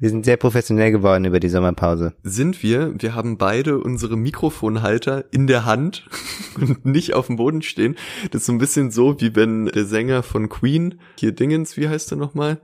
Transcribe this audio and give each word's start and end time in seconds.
Wir 0.00 0.10
sind 0.10 0.24
sehr 0.24 0.36
professionell 0.36 0.90
geworden 0.90 1.24
über 1.24 1.38
die 1.38 1.48
Sommerpause. 1.48 2.14
Sind 2.22 2.62
wir. 2.62 2.94
Wir 2.98 3.14
haben 3.14 3.38
beide 3.38 3.78
unsere 3.78 4.16
Mikrofonhalter 4.16 5.32
in 5.32 5.46
der 5.46 5.64
Hand 5.64 6.08
und 6.60 6.84
nicht 6.84 7.14
auf 7.14 7.28
dem 7.28 7.36
Boden 7.36 7.62
stehen. 7.62 7.96
Das 8.30 8.42
ist 8.42 8.46
so 8.46 8.52
ein 8.52 8.58
bisschen 8.58 8.90
so, 8.90 9.20
wie 9.20 9.36
wenn 9.36 9.66
der 9.66 9.84
Sänger 9.84 10.22
von 10.22 10.48
Queen, 10.48 11.00
hier 11.18 11.32
Dingens, 11.32 11.76
wie 11.76 11.88
heißt 11.88 12.12
er 12.12 12.16
nochmal? 12.16 12.60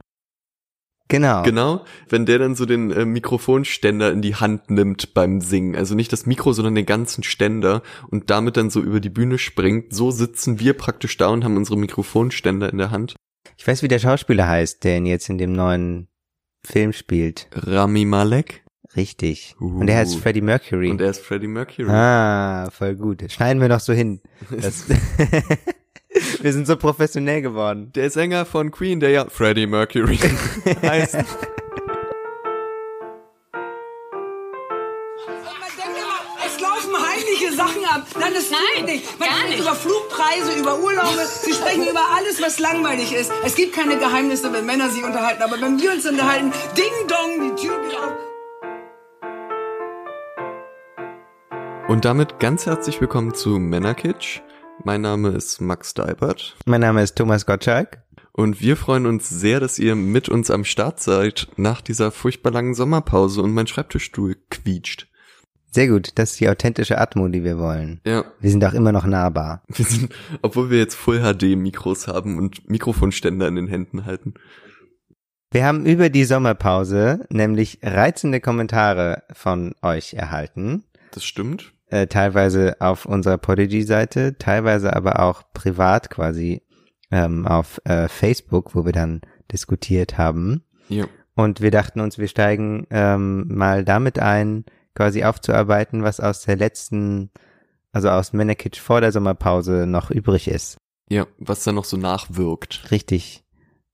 Genau. 1.11 1.43
Genau, 1.43 1.85
wenn 2.08 2.24
der 2.24 2.38
dann 2.38 2.54
so 2.54 2.67
den 2.67 2.93
äh, 2.93 3.04
Mikrofonständer 3.04 4.12
in 4.12 4.22
die 4.22 4.37
Hand 4.37 4.71
nimmt 4.71 5.12
beim 5.12 5.40
Singen. 5.40 5.74
Also 5.74 5.97
nicht 5.97 6.12
das 6.12 6.24
Mikro, 6.24 6.53
sondern 6.53 6.76
den 6.76 6.87
ganzen 6.87 7.24
Ständer 7.24 7.83
und 8.10 8.31
damit 8.31 8.56
dann 8.56 8.71
so 8.71 8.81
über 8.81 9.01
die 9.01 9.10
Bühne 9.10 9.38
springt. 9.38 9.92
So 9.92 10.12
sitzen 10.12 10.60
wir 10.60 10.74
praktisch 10.74 11.17
da 11.17 11.28
und 11.28 11.42
haben 11.42 11.56
unsere 11.56 11.76
Mikrofonständer 11.76 12.71
in 12.71 12.78
der 12.78 12.92
Hand. 12.92 13.17
Ich 13.56 13.67
weiß, 13.67 13.83
wie 13.83 13.88
der 13.88 13.99
Schauspieler 13.99 14.47
heißt, 14.47 14.85
der 14.85 14.99
ihn 14.99 15.06
jetzt 15.06 15.28
in 15.28 15.38
dem 15.38 15.53
neuen 15.53 16.09
Film 16.65 16.92
spielt. 16.92 17.48
Rami 17.52 18.05
Malek. 18.05 18.62
Richtig. 18.96 19.55
Und 19.60 19.88
er 19.88 19.98
heißt 19.98 20.16
Uh. 20.16 20.19
Freddie 20.19 20.41
Mercury. 20.41 20.91
Und 20.91 21.00
er 21.00 21.10
ist 21.10 21.20
Freddie 21.20 21.46
Mercury. 21.46 21.88
ah, 21.88 22.69
voll 22.73 22.96
gut. 22.96 23.24
Schneiden 23.30 23.60
wir 23.60 23.69
noch 23.69 23.80
so 23.80 23.92
hin. 23.92 24.20
Wir 26.42 26.52
sind 26.52 26.66
so 26.66 26.77
professionell 26.77 27.41
geworden. 27.41 27.92
Der 27.95 28.10
Sänger 28.10 28.45
von 28.45 28.73
Queen, 28.73 28.98
der 28.98 29.10
ja 29.10 29.27
Freddie 29.28 29.66
Mercury 29.69 30.16
heißt. 30.83 31.19
Ab. 37.94 38.06
Nein, 38.18 38.32
das 38.34 38.50
Nein, 38.50 38.60
stimmt 38.72 38.88
nicht. 38.88 39.18
Man 39.18 39.28
gar 39.28 39.48
nicht. 39.48 39.60
über 39.60 39.74
Flugpreise, 39.74 40.58
über 40.58 40.78
Urlaube. 40.78 41.26
Sie 41.42 41.52
sprechen 41.52 41.82
über 41.88 42.02
alles, 42.16 42.40
was 42.40 42.58
langweilig 42.58 43.12
ist. 43.12 43.30
Es 43.44 43.54
gibt 43.54 43.74
keine 43.74 43.98
Geheimnisse, 43.98 44.52
wenn 44.52 44.66
Männer 44.66 44.90
sich 44.90 45.04
unterhalten. 45.04 45.42
Aber 45.42 45.60
wenn 45.60 45.80
wir 45.80 45.92
uns 45.92 46.06
unterhalten, 46.06 46.52
ding 46.76 47.08
dong, 47.08 47.40
die 47.56 47.62
Tür 47.62 47.80
geht 47.82 47.96
auf. 47.98 48.12
Und 51.88 52.05
damit 52.05 52.38
ganz 52.38 52.66
herzlich 52.66 53.00
willkommen 53.00 53.34
zu 53.34 53.50
Männerkitsch. 53.58 54.41
Mein 54.84 55.00
Name 55.02 55.30
ist 55.30 55.60
Max 55.60 55.92
Deibert 55.92 56.56
Mein 56.64 56.80
Name 56.80 57.02
ist 57.02 57.16
Thomas 57.19 57.44
Gottschalk. 57.44 57.98
und 58.32 58.60
wir 58.62 58.77
freuen 58.77 59.04
uns 59.06 59.28
sehr, 59.28 59.60
dass 59.60 59.78
ihr 59.78 59.94
mit 59.97 60.28
uns 60.30 60.50
am 60.50 60.64
Start 60.64 61.00
seid 61.00 61.48
nach 61.56 61.82
dieser 61.82 62.10
furchtbar 62.12 62.52
langen 62.52 62.75
Sommerpause 62.75 63.42
und 63.42 63.52
mein 63.52 63.66
Schreibtischstuhl 63.66 64.36
quietscht. 64.50 65.08
Sehr 65.70 65.88
gut. 65.88 66.10
Das 66.16 66.32
ist 66.32 66.40
die 66.40 66.48
authentische 66.48 66.98
Atmo, 66.98 67.28
die 67.28 67.44
wir 67.44 67.58
wollen. 67.58 68.00
Ja, 68.04 68.24
Wir 68.40 68.50
sind 68.50 68.64
auch 68.64 68.74
immer 68.74 68.92
noch 68.92 69.06
nahbar. 69.06 69.62
wir 69.68 69.84
sind, 69.84 70.12
obwohl 70.42 70.70
wir 70.70 70.78
jetzt 70.78 70.96
Full 70.96 71.20
HD 71.20 71.56
Mikros 71.56 72.08
haben 72.08 72.38
und 72.38 72.68
Mikrofonständer 72.68 73.46
in 73.46 73.54
den 73.54 73.68
Händen 73.68 74.04
halten. 74.04 74.34
Wir 75.52 75.64
haben 75.64 75.84
über 75.84 76.10
die 76.10 76.24
Sommerpause 76.24 77.26
nämlich 77.28 77.80
reizende 77.82 78.41
Kommentare 78.41 79.24
von 79.32 79.74
euch 79.82 80.14
erhalten. 80.14 80.84
Das 81.12 81.24
stimmt. 81.24 81.72
Äh, 81.88 82.06
teilweise 82.06 82.76
auf 82.80 83.04
unserer 83.04 83.38
Podigy-Seite, 83.38 84.38
teilweise 84.38 84.94
aber 84.94 85.20
auch 85.20 85.42
privat 85.52 86.08
quasi 86.08 86.62
ähm, 87.10 87.48
auf 87.48 87.80
äh, 87.84 88.06
Facebook, 88.06 88.76
wo 88.76 88.84
wir 88.84 88.92
dann 88.92 89.22
diskutiert 89.50 90.18
haben. 90.18 90.62
Ja. 90.88 91.06
Und 91.34 91.60
wir 91.60 91.72
dachten 91.72 91.98
uns, 91.98 92.18
wir 92.18 92.28
steigen 92.28 92.86
ähm, 92.91 93.48
mal 93.48 93.84
damit 93.84 94.20
ein, 94.20 94.64
quasi 95.01 95.25
aufzuarbeiten, 95.25 96.03
was 96.03 96.20
aus 96.20 96.43
der 96.43 96.56
letzten, 96.56 97.31
also 97.91 98.11
aus 98.11 98.34
Männerkitsch 98.34 98.79
vor 98.79 99.01
der 99.01 99.12
Sommerpause 99.12 99.87
noch 99.87 100.11
übrig 100.11 100.47
ist. 100.47 100.77
Ja, 101.09 101.27
was 101.39 101.65
da 101.65 101.73
noch 101.73 101.87
so 101.87 101.97
nachwirkt. 101.97 102.91
Richtig. 102.91 103.43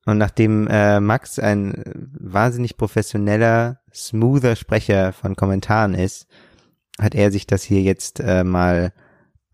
Und 0.05 0.19
nachdem 0.19 0.67
äh, 0.67 0.99
Max 0.99 1.39
ein 1.39 2.11
wahnsinnig 2.19 2.77
professioneller, 2.77 3.79
smoother 3.95 4.57
Sprecher 4.57 5.13
von 5.13 5.37
Kommentaren 5.37 5.95
ist, 5.95 6.27
hat 6.99 7.15
er 7.15 7.31
sich 7.31 7.47
das 7.47 7.63
hier 7.63 7.83
jetzt 7.83 8.19
äh, 8.19 8.43
mal 8.43 8.93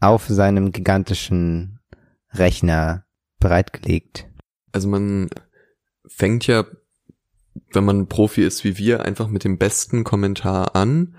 auf 0.00 0.28
seinem 0.28 0.72
gigantischen 0.72 1.80
Rechner 2.32 3.04
bereitgelegt. 3.40 4.26
Also 4.72 4.88
man 4.88 5.28
fängt 6.06 6.46
ja, 6.46 6.64
wenn 7.74 7.84
man 7.84 8.06
Profi 8.08 8.42
ist 8.42 8.64
wie 8.64 8.78
wir, 8.78 9.04
einfach 9.04 9.28
mit 9.28 9.44
dem 9.44 9.58
besten 9.58 10.02
Kommentar 10.02 10.74
an. 10.74 11.14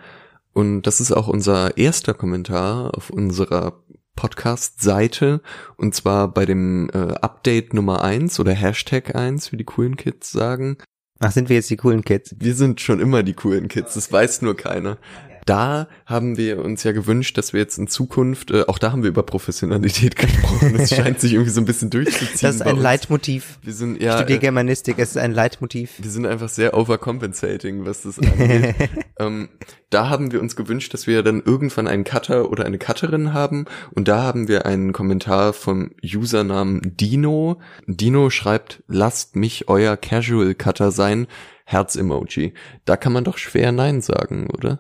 Und 0.53 0.83
das 0.83 1.01
ist 1.01 1.11
auch 1.11 1.27
unser 1.27 1.77
erster 1.77 2.13
Kommentar 2.13 2.95
auf 2.95 3.09
unserer 3.09 3.83
Podcast-Seite. 4.15 5.41
Und 5.75 5.95
zwar 5.95 6.31
bei 6.31 6.45
dem 6.45 6.89
äh, 6.93 7.13
Update 7.15 7.73
Nummer 7.73 8.03
eins 8.03 8.39
oder 8.39 8.53
Hashtag 8.53 9.15
eins, 9.15 9.51
wie 9.51 9.57
die 9.57 9.63
coolen 9.63 9.97
Kids 9.97 10.31
sagen. 10.31 10.77
Ach, 11.19 11.31
sind 11.31 11.49
wir 11.49 11.55
jetzt 11.55 11.69
die 11.69 11.77
coolen 11.77 12.03
Kids? 12.03 12.35
Wir 12.37 12.53
sind 12.53 12.81
schon 12.81 12.99
immer 12.99 13.23
die 13.23 13.33
coolen 13.33 13.67
Kids, 13.67 13.93
das 13.93 14.11
weiß 14.11 14.41
nur 14.41 14.55
keiner. 14.55 14.97
Da 15.45 15.87
haben 16.05 16.37
wir 16.37 16.63
uns 16.63 16.83
ja 16.83 16.91
gewünscht, 16.91 17.37
dass 17.37 17.53
wir 17.53 17.59
jetzt 17.59 17.77
in 17.77 17.87
Zukunft, 17.87 18.51
äh, 18.51 18.63
auch 18.67 18.77
da 18.77 18.91
haben 18.91 19.03
wir 19.03 19.09
über 19.09 19.23
Professionalität 19.23 20.15
gesprochen. 20.17 20.75
Es 20.79 20.89
scheint 20.95 21.19
sich 21.19 21.33
irgendwie 21.33 21.51
so 21.51 21.61
ein 21.61 21.65
bisschen 21.65 21.89
durchzuziehen. 21.89 22.39
Das 22.41 22.55
ist 22.55 22.61
ein. 22.61 22.77
Leitmotiv. 22.77 23.59
Wir 23.61 23.73
sind 23.73 23.97
Ich 23.97 24.03
ja, 24.03 24.17
studiere 24.17 24.39
äh, 24.39 24.41
Germanistik, 24.41 24.99
es 24.99 25.11
ist 25.11 25.17
ein 25.17 25.31
Leitmotiv. 25.31 25.91
wir 25.97 26.09
sind 26.09 26.25
einfach 26.25 26.49
sehr 26.49 26.77
overcompensating, 26.77 27.85
was 27.85 28.03
das 28.03 28.19
angeht. 28.19 28.75
ähm, 29.19 29.49
da 29.89 30.09
haben 30.09 30.31
wir 30.31 30.41
uns 30.41 30.55
gewünscht, 30.55 30.93
dass 30.93 31.07
wir 31.07 31.23
dann 31.23 31.41
irgendwann 31.45 31.87
einen 31.87 32.03
Cutter 32.03 32.49
oder 32.49 32.65
eine 32.65 32.77
Cutterin 32.77 33.33
haben. 33.33 33.65
Und 33.91 34.07
da 34.07 34.23
haben 34.23 34.47
wir 34.47 34.65
einen 34.65 34.91
Kommentar 34.91 35.53
vom 35.53 35.91
Usernamen 36.03 36.81
Dino. 36.83 37.59
Dino 37.87 38.29
schreibt, 38.29 38.83
lasst 38.87 39.35
mich 39.35 39.69
euer 39.69 39.97
Casual 39.97 40.55
Cutter 40.55 40.91
sein. 40.91 41.27
Herz-Emoji. 41.65 42.53
Da 42.85 42.97
kann 42.97 43.13
man 43.13 43.23
doch 43.23 43.37
schwer 43.37 43.71
Nein 43.71 44.01
sagen, 44.01 44.47
oder? 44.49 44.79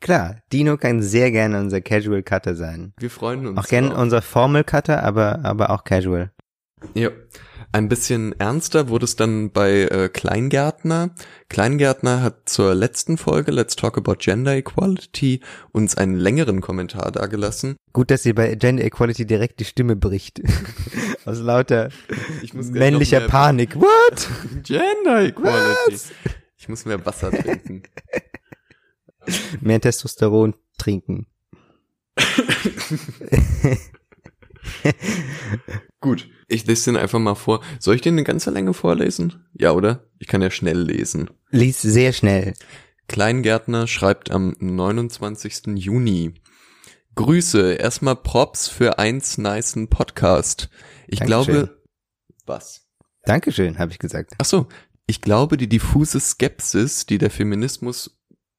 Klar, 0.00 0.36
Dino 0.52 0.76
kann 0.76 1.02
sehr 1.02 1.30
gerne 1.30 1.58
unser 1.58 1.80
Casual 1.80 2.22
Cutter 2.22 2.54
sein. 2.54 2.92
Wir 2.98 3.10
freuen 3.10 3.46
uns. 3.46 3.58
Auch 3.58 3.66
gerne 3.66 3.94
unser 3.96 4.22
Formal 4.22 4.64
Cutter, 4.64 5.02
aber, 5.02 5.44
aber 5.44 5.70
auch 5.70 5.84
Casual. 5.84 6.30
Ja. 6.94 7.10
Ein 7.70 7.88
bisschen 7.90 8.38
ernster 8.38 8.88
wurde 8.88 9.04
es 9.04 9.16
dann 9.16 9.50
bei 9.50 9.82
äh, 9.82 10.08
Kleingärtner. 10.08 11.10
Kleingärtner 11.50 12.22
hat 12.22 12.48
zur 12.48 12.74
letzten 12.74 13.18
Folge 13.18 13.50
Let's 13.50 13.76
Talk 13.76 13.98
About 13.98 14.16
Gender 14.20 14.56
Equality 14.56 15.40
uns 15.72 15.96
einen 15.96 16.16
längeren 16.16 16.62
Kommentar 16.62 17.12
dargelassen. 17.12 17.76
Gut, 17.92 18.10
dass 18.10 18.22
sie 18.22 18.32
bei 18.32 18.54
Gender 18.54 18.84
Equality 18.84 19.26
direkt 19.26 19.60
die 19.60 19.66
Stimme 19.66 19.96
bricht. 19.96 20.40
Aus 21.26 21.40
lauter 21.40 21.90
Ich 22.42 22.54
muss 22.54 22.70
männlicher 22.70 23.20
Panik. 23.20 23.76
What? 23.76 24.28
Gender 24.62 25.24
Equality. 25.24 25.98
Ich 26.56 26.68
muss 26.70 26.86
mehr 26.86 27.04
Wasser 27.04 27.30
trinken. 27.30 27.82
Mehr 29.60 29.80
Testosteron 29.80 30.54
trinken. 30.78 31.26
Gut, 36.00 36.28
ich 36.46 36.66
lese 36.66 36.90
den 36.92 36.96
einfach 36.96 37.18
mal 37.18 37.34
vor. 37.34 37.60
Soll 37.78 37.96
ich 37.96 38.00
den 38.00 38.14
eine 38.14 38.24
ganze 38.24 38.50
Länge 38.50 38.72
vorlesen? 38.74 39.44
Ja, 39.54 39.72
oder? 39.72 40.04
Ich 40.18 40.28
kann 40.28 40.42
ja 40.42 40.50
schnell 40.50 40.80
lesen. 40.80 41.30
Lies 41.50 41.82
sehr 41.82 42.12
schnell. 42.12 42.54
Kleingärtner 43.08 43.86
schreibt 43.86 44.30
am 44.30 44.54
29. 44.60 45.68
Juni. 45.76 46.34
Grüße, 47.14 47.74
erstmal 47.74 48.16
Props 48.16 48.68
für 48.68 48.98
eins 48.98 49.38
nicen 49.38 49.88
Podcast. 49.88 50.68
Ich 51.08 51.18
Dankeschön. 51.20 51.54
glaube, 51.54 51.82
was? 52.46 52.86
Dankeschön, 53.24 53.78
habe 53.78 53.90
ich 53.90 53.98
gesagt. 53.98 54.34
Ach 54.38 54.44
so, 54.44 54.68
ich 55.06 55.20
glaube, 55.20 55.56
die 55.56 55.68
diffuse 55.68 56.20
Skepsis, 56.20 57.06
die 57.06 57.18
der 57.18 57.30
Feminismus 57.30 58.17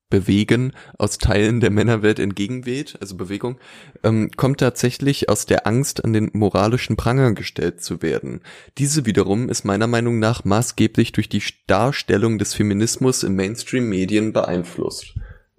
bewegen, 0.10 0.74
aus 0.98 1.18
Teilen 1.18 1.60
der 1.60 1.70
Männerwelt 1.70 2.20
entgegenweht, 2.20 2.98
also 3.00 3.16
Bewegung, 3.16 3.60
ähm, 4.04 4.32
kommt 4.36 4.60
tatsächlich 4.60 5.30
aus 5.30 5.46
der 5.46 5.68
Angst, 5.68 6.04
an 6.04 6.14
den 6.14 6.32
moralischen 6.34 6.96
Pranger 6.96 7.34
gestellt 7.34 7.84
zu 7.84 8.02
werden. 8.02 8.42
Diese 8.78 9.06
wiederum 9.06 9.50
ist 9.50 9.66
meiner 9.66 9.88
Meinung 9.88 10.20
nach 10.20 10.46
maßgeblich 10.46 11.12
durch 11.12 11.30
die 11.30 11.44
Darstellung 11.68 12.40
des 12.40 12.54
Feminismus 12.54 13.24
in 13.24 13.36
Mainstream-Medien 13.36 14.34
beeinflusst. 14.34 15.16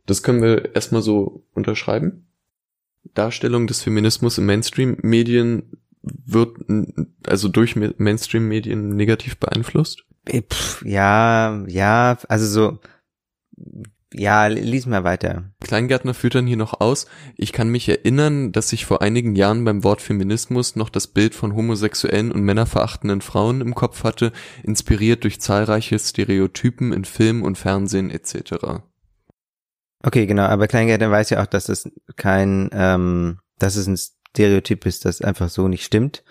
Das 0.07 0.23
können 0.23 0.43
wir 0.43 0.75
erstmal 0.75 1.03
so 1.03 1.47
unterschreiben. 1.55 2.27
Darstellung 3.15 3.67
des 3.67 3.83
Feminismus 3.83 4.39
in 4.39 4.47
Mainstream-Medien 4.47 5.79
wird 6.03 6.57
also 7.27 7.49
durch 7.49 7.77
Ma- 7.77 7.95
Mainstream-Medien 7.99 8.97
negativ 8.97 9.37
beeinflusst? 9.37 10.05
Äh, 10.27 10.43
ja, 10.85 11.65
ja, 11.67 12.19
also 12.29 12.47
so, 12.47 12.79
ja, 14.13 14.47
lies 14.47 14.87
mal 14.87 15.05
weiter. 15.05 15.45
Kleingärtner 15.61 16.15
führt 16.15 16.35
dann 16.35 16.47
hier 16.47 16.57
noch 16.57 16.81
aus, 16.81 17.07
ich 17.37 17.53
kann 17.53 17.69
mich 17.69 17.89
erinnern, 17.89 18.51
dass 18.51 18.73
ich 18.73 18.85
vor 18.85 19.03
einigen 19.03 19.37
Jahren 19.37 19.65
beim 19.65 19.85
Wort 19.85 20.03
Feminismus 20.03 20.75
noch 20.75 20.91
das 20.91 21.07
Bild 21.07 21.35
von 21.35 21.55
homosexuellen 21.55 22.33
und 22.33 22.43
männerverachtenden 22.43 23.21
Frauen 23.21 23.61
im 23.61 23.75
Kopf 23.75 24.03
hatte, 24.03 24.33
inspiriert 24.65 25.23
durch 25.25 25.41
zahlreiche 25.41 25.99
Stereotypen 25.99 26.93
in 26.93 27.05
Film 27.05 27.43
und 27.43 27.57
Fernsehen 27.57 28.11
etc. 28.11 28.83
Okay, 30.03 30.27
genau, 30.27 30.45
aber 30.45 30.67
Kleingärtner 30.67 31.11
weiß 31.11 31.31
ja 31.31 31.43
auch, 31.43 31.47
dass 31.47 31.69
es 31.69 31.89
kein, 32.17 32.71
ähm, 32.73 33.39
dass 33.59 33.77
es 33.77 33.87
ein 33.87 33.97
Stereotyp 33.97 34.87
ist, 34.87 35.05
das 35.05 35.21
einfach 35.21 35.51
so 35.51 35.69
nicht 35.69 35.85
stimmt. 35.85 36.25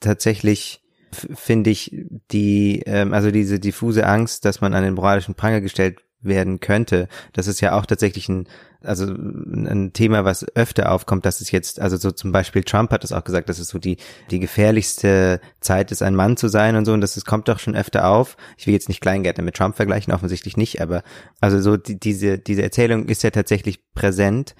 Tatsächlich 0.00 0.82
finde 1.12 1.70
ich 1.70 2.06
die, 2.30 2.82
ähm, 2.86 3.12
also 3.12 3.30
diese 3.30 3.58
diffuse 3.58 4.06
Angst, 4.06 4.44
dass 4.44 4.60
man 4.60 4.74
an 4.74 4.84
den 4.84 4.94
moralischen 4.94 5.34
Pranger 5.34 5.60
gestellt 5.60 6.00
werden 6.20 6.60
könnte. 6.60 7.08
Das 7.32 7.46
ist 7.46 7.60
ja 7.60 7.78
auch 7.78 7.86
tatsächlich 7.86 8.28
ein, 8.28 8.48
also 8.82 9.04
ein 9.04 9.92
Thema, 9.92 10.24
was 10.24 10.46
öfter 10.56 10.92
aufkommt, 10.92 11.24
dass 11.24 11.40
es 11.40 11.50
jetzt, 11.50 11.80
also 11.80 11.96
so 11.96 12.10
zum 12.10 12.32
Beispiel 12.32 12.64
Trump 12.64 12.90
hat 12.90 13.04
es 13.04 13.12
auch 13.12 13.24
gesagt, 13.24 13.48
dass 13.48 13.58
es 13.58 13.68
so 13.68 13.78
die, 13.78 13.98
die 14.30 14.40
gefährlichste 14.40 15.40
Zeit 15.60 15.92
ist, 15.92 16.02
ein 16.02 16.14
Mann 16.14 16.36
zu 16.36 16.48
sein 16.48 16.76
und 16.76 16.84
so, 16.84 16.92
und 16.92 17.00
das 17.00 17.16
ist, 17.16 17.24
kommt 17.24 17.48
doch 17.48 17.58
schon 17.58 17.76
öfter 17.76 18.08
auf. 18.08 18.36
Ich 18.56 18.66
will 18.66 18.74
jetzt 18.74 18.88
nicht 18.88 19.00
Kleingärtner 19.00 19.44
mit 19.44 19.56
Trump 19.56 19.76
vergleichen, 19.76 20.12
offensichtlich 20.12 20.56
nicht, 20.56 20.80
aber 20.80 21.02
also 21.40 21.60
so 21.60 21.76
die, 21.76 21.98
diese, 21.98 22.38
diese 22.38 22.62
Erzählung 22.62 23.06
ist 23.06 23.22
ja 23.22 23.30
tatsächlich 23.30 23.80
präsent. 23.94 24.54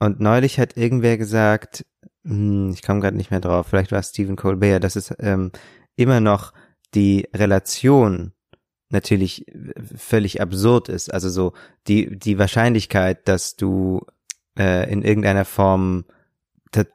Und 0.00 0.20
neulich 0.20 0.58
hat 0.58 0.76
irgendwer 0.76 1.16
gesagt, 1.16 1.84
hm, 2.24 2.70
ich 2.72 2.82
komme 2.82 3.00
gerade 3.00 3.16
nicht 3.16 3.30
mehr 3.30 3.40
drauf, 3.40 3.68
vielleicht 3.68 3.92
war 3.92 4.00
es 4.00 4.10
Stephen 4.10 4.36
Colbert, 4.36 4.82
dass 4.82 4.96
es 4.96 5.14
ähm, 5.18 5.52
immer 5.96 6.20
noch 6.20 6.52
die 6.94 7.28
Relation 7.34 8.32
natürlich 8.90 9.46
völlig 9.96 10.40
absurd 10.40 10.88
ist. 10.88 11.12
Also 11.12 11.28
so 11.28 11.52
die, 11.86 12.18
die 12.18 12.38
Wahrscheinlichkeit, 12.38 13.28
dass 13.28 13.56
du 13.56 14.06
äh, 14.58 14.90
in 14.90 15.02
irgendeiner 15.02 15.44
Form 15.44 16.04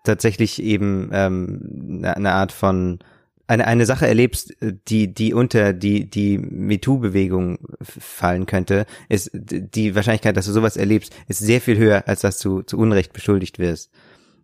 tatsächlich 0.04 0.62
eben 0.62 1.10
ähm, 1.14 2.02
eine 2.04 2.32
Art 2.34 2.52
von 2.52 3.00
eine, 3.48 3.68
eine 3.68 3.86
Sache 3.86 4.08
erlebst, 4.08 4.56
die, 4.62 5.14
die 5.14 5.34
unter 5.34 5.74
die, 5.74 6.10
die 6.10 6.38
MeToo-Bewegung 6.38 7.60
fallen 7.82 8.46
könnte, 8.46 8.86
ist 9.10 9.32
die 9.34 9.96
Wahrscheinlichkeit, 9.96 10.38
dass 10.38 10.46
du 10.46 10.52
sowas 10.52 10.78
erlebst, 10.78 11.14
ist 11.28 11.40
sehr 11.40 11.60
viel 11.60 11.78
höher, 11.78 12.08
als 12.08 12.22
dass 12.22 12.40
du 12.40 12.62
zu 12.62 12.78
Unrecht 12.78 13.14
beschuldigt 13.14 13.60
wirst. 13.60 13.92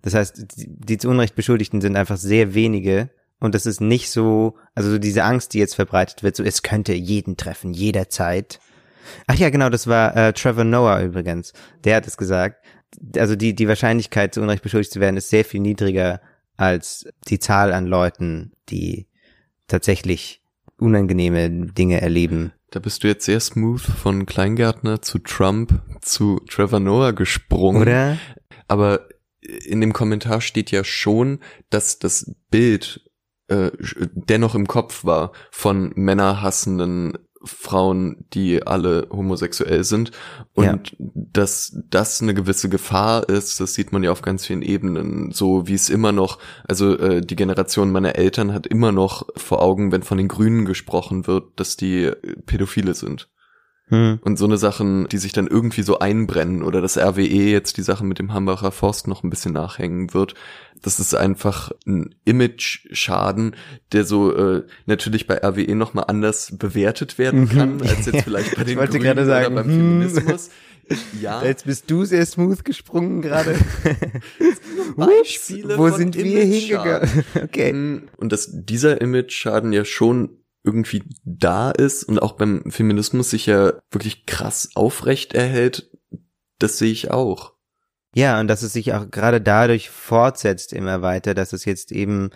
Das 0.02 0.14
heißt, 0.14 0.58
die, 0.58 0.68
die 0.68 0.98
zu 0.98 1.10
Unrecht 1.10 1.36
Beschuldigten 1.36 1.82
sind 1.82 1.96
einfach 1.96 2.18
sehr 2.18 2.54
wenige 2.54 3.10
und 3.40 3.56
das 3.56 3.66
ist 3.66 3.82
nicht 3.82 4.10
so, 4.10 4.58
also 4.76 4.92
so 4.92 4.98
diese 4.98 5.24
Angst, 5.24 5.54
die 5.54 5.60
jetzt 5.60 5.76
verbreitet 5.76 6.24
wird, 6.24 6.36
so 6.36 6.44
es 6.44 6.62
könnte 6.62 6.94
jeden 6.94 7.38
treffen, 7.38 7.74
jederzeit. 7.74 8.60
Ach 9.28 9.36
ja, 9.36 9.50
genau, 9.50 9.70
das 9.70 9.88
war 9.88 10.16
äh, 10.16 10.34
Trevor 10.34 10.66
Noah 10.66 11.02
übrigens. 11.02 11.54
Der 11.84 11.96
hat 11.96 12.08
es 12.08 12.18
gesagt. 12.18 12.64
Also 13.16 13.36
die, 13.36 13.56
die 13.56 13.68
Wahrscheinlichkeit, 13.68 14.34
zu 14.34 14.42
Unrecht 14.42 14.64
beschuldigt 14.64 14.92
zu 14.92 15.00
werden, 15.00 15.18
ist 15.18 15.30
sehr 15.30 15.46
viel 15.46 15.62
niedriger 15.62 16.22
als 16.58 17.08
die 17.28 17.40
Zahl 17.40 17.72
an 17.72 17.86
Leuten, 17.86 18.52
die 18.70 19.08
tatsächlich 19.68 20.42
unangenehme 20.78 21.50
Dinge 21.50 22.02
erleben. 22.02 22.52
Da 22.72 22.80
bist 22.80 23.04
du 23.04 23.08
jetzt 23.08 23.26
sehr 23.26 23.40
smooth 23.40 23.82
von 23.82 24.26
Kleingärtner 24.26 25.02
zu 25.02 25.20
Trump 25.20 25.82
zu 26.02 26.40
Trevor 26.50 26.80
Noah 26.80 27.14
gesprungen. 27.14 27.82
Oder? 27.82 28.18
Aber 28.68 29.08
in 29.42 29.82
dem 29.82 29.94
Kommentar 29.94 30.42
steht 30.42 30.72
ja 30.72 30.84
schon, 30.84 31.40
dass 31.70 32.00
das 32.00 32.36
Bild 32.52 33.09
äh, 33.50 33.72
dennoch 34.14 34.56
im 34.56 34.68
Kopf 34.68 35.04
war 35.04 35.32
von 35.52 35.92
männerhassenden 35.96 37.18
Frauen, 37.44 38.26
die 38.34 38.66
alle 38.68 39.08
homosexuell 39.12 39.84
sind 39.84 40.12
und 40.54 40.66
ja. 40.66 40.80
dass 40.98 41.78
das 41.90 42.22
eine 42.22 42.34
gewisse 42.34 42.68
Gefahr 42.68 43.30
ist, 43.30 43.60
das 43.62 43.74
sieht 43.74 43.94
man 43.94 44.04
ja 44.04 44.12
auf 44.12 44.22
ganz 44.22 44.46
vielen 44.46 44.62
Ebenen, 44.62 45.32
so 45.32 45.66
wie 45.68 45.74
es 45.74 45.90
immer 45.90 46.12
noch, 46.12 46.38
also 46.68 46.98
äh, 46.98 47.22
die 47.22 47.38
Generation 47.38 47.92
meiner 47.92 48.16
Eltern 48.16 48.54
hat 48.54 48.68
immer 48.68 48.92
noch 48.92 49.28
vor 49.38 49.62
Augen, 49.62 49.92
wenn 49.92 50.04
von 50.04 50.18
den 50.18 50.28
Grünen 50.28 50.66
gesprochen 50.66 51.28
wird, 51.28 51.60
dass 51.60 51.78
die 51.78 52.12
Pädophile 52.46 52.94
sind. 52.94 53.30
Hm. 53.90 54.20
Und 54.22 54.38
so 54.38 54.46
eine 54.46 54.58
Sachen, 54.58 55.08
die 55.10 55.18
sich 55.18 55.34
dann 55.34 55.48
irgendwie 55.48 55.82
so 55.82 56.00
einbrennen 56.00 56.64
oder 56.64 56.82
das 56.82 56.98
RWE 56.98 57.22
jetzt 57.24 57.78
die 57.78 57.82
Sachen 57.82 58.08
mit 58.08 58.20
dem 58.20 58.34
Hambacher 58.34 58.72
Forst 58.72 59.08
noch 59.08 59.24
ein 59.24 59.30
bisschen 59.30 59.54
nachhängen 59.54 60.14
wird. 60.14 60.36
Das 60.82 61.00
ist 61.00 61.16
einfach 61.16 61.72
ein 61.86 62.16
Image-Schaden, 62.24 63.56
der 63.92 64.06
so 64.06 64.34
äh, 64.36 64.64
natürlich 64.86 65.28
bei 65.28 65.44
RWE 65.44 65.76
nochmal 65.76 66.06
anders 66.08 66.56
bewertet 66.58 67.18
werden 67.18 67.42
mhm. 67.42 67.50
kann, 67.50 67.82
als 67.82 68.06
jetzt 68.06 68.22
vielleicht 68.24 68.56
bei 68.56 68.64
den 68.64 68.78
Grünen 68.78 69.02
gerade 69.02 69.26
sagen, 69.26 69.54
oder 69.54 69.64
beim 69.64 69.72
hm. 69.72 69.78
Feminismus. 69.78 70.50
Ja. 71.22 71.44
Jetzt 71.44 71.66
bist 71.66 71.90
du 71.92 72.06
sehr 72.06 72.26
smooth 72.26 72.66
gesprungen 72.66 73.22
gerade. 73.22 73.56
Beispiele 74.96 75.78
Wo 75.78 75.88
von 75.88 75.98
sind 75.98 76.16
wir 76.16 76.44
hingegangen? 76.44 77.26
Okay. 77.36 77.74
Mm, 77.74 78.10
Und 78.18 78.32
dass 78.32 78.50
dieser 78.52 79.00
Image-Schaden 79.00 79.72
ja 79.72 79.86
schon 79.86 80.40
irgendwie 80.64 81.04
da 81.24 81.72
ist 81.72 82.04
und 82.04 82.22
auch 82.22 82.34
beim 82.34 82.70
Feminismus 82.70 83.30
sich 83.30 83.46
ja 83.46 83.74
wirklich 83.92 84.26
krass 84.26 84.70
aufrecht 84.76 85.34
erhält, 85.34 85.90
das 86.60 86.78
sehe 86.78 86.92
ich 86.92 87.12
auch. 87.12 87.54
Ja, 88.14 88.40
und 88.40 88.48
dass 88.48 88.64
es 88.64 88.74
sich 88.74 88.94
auch 88.94 89.10
gerade 89.10 89.40
dadurch 89.40 89.90
fortsetzt 89.90 90.74
immer 90.74 91.02
weiter, 91.02 91.34
dass 91.34 91.54
es 91.54 91.66
jetzt 91.66 91.92
eben 91.92 92.32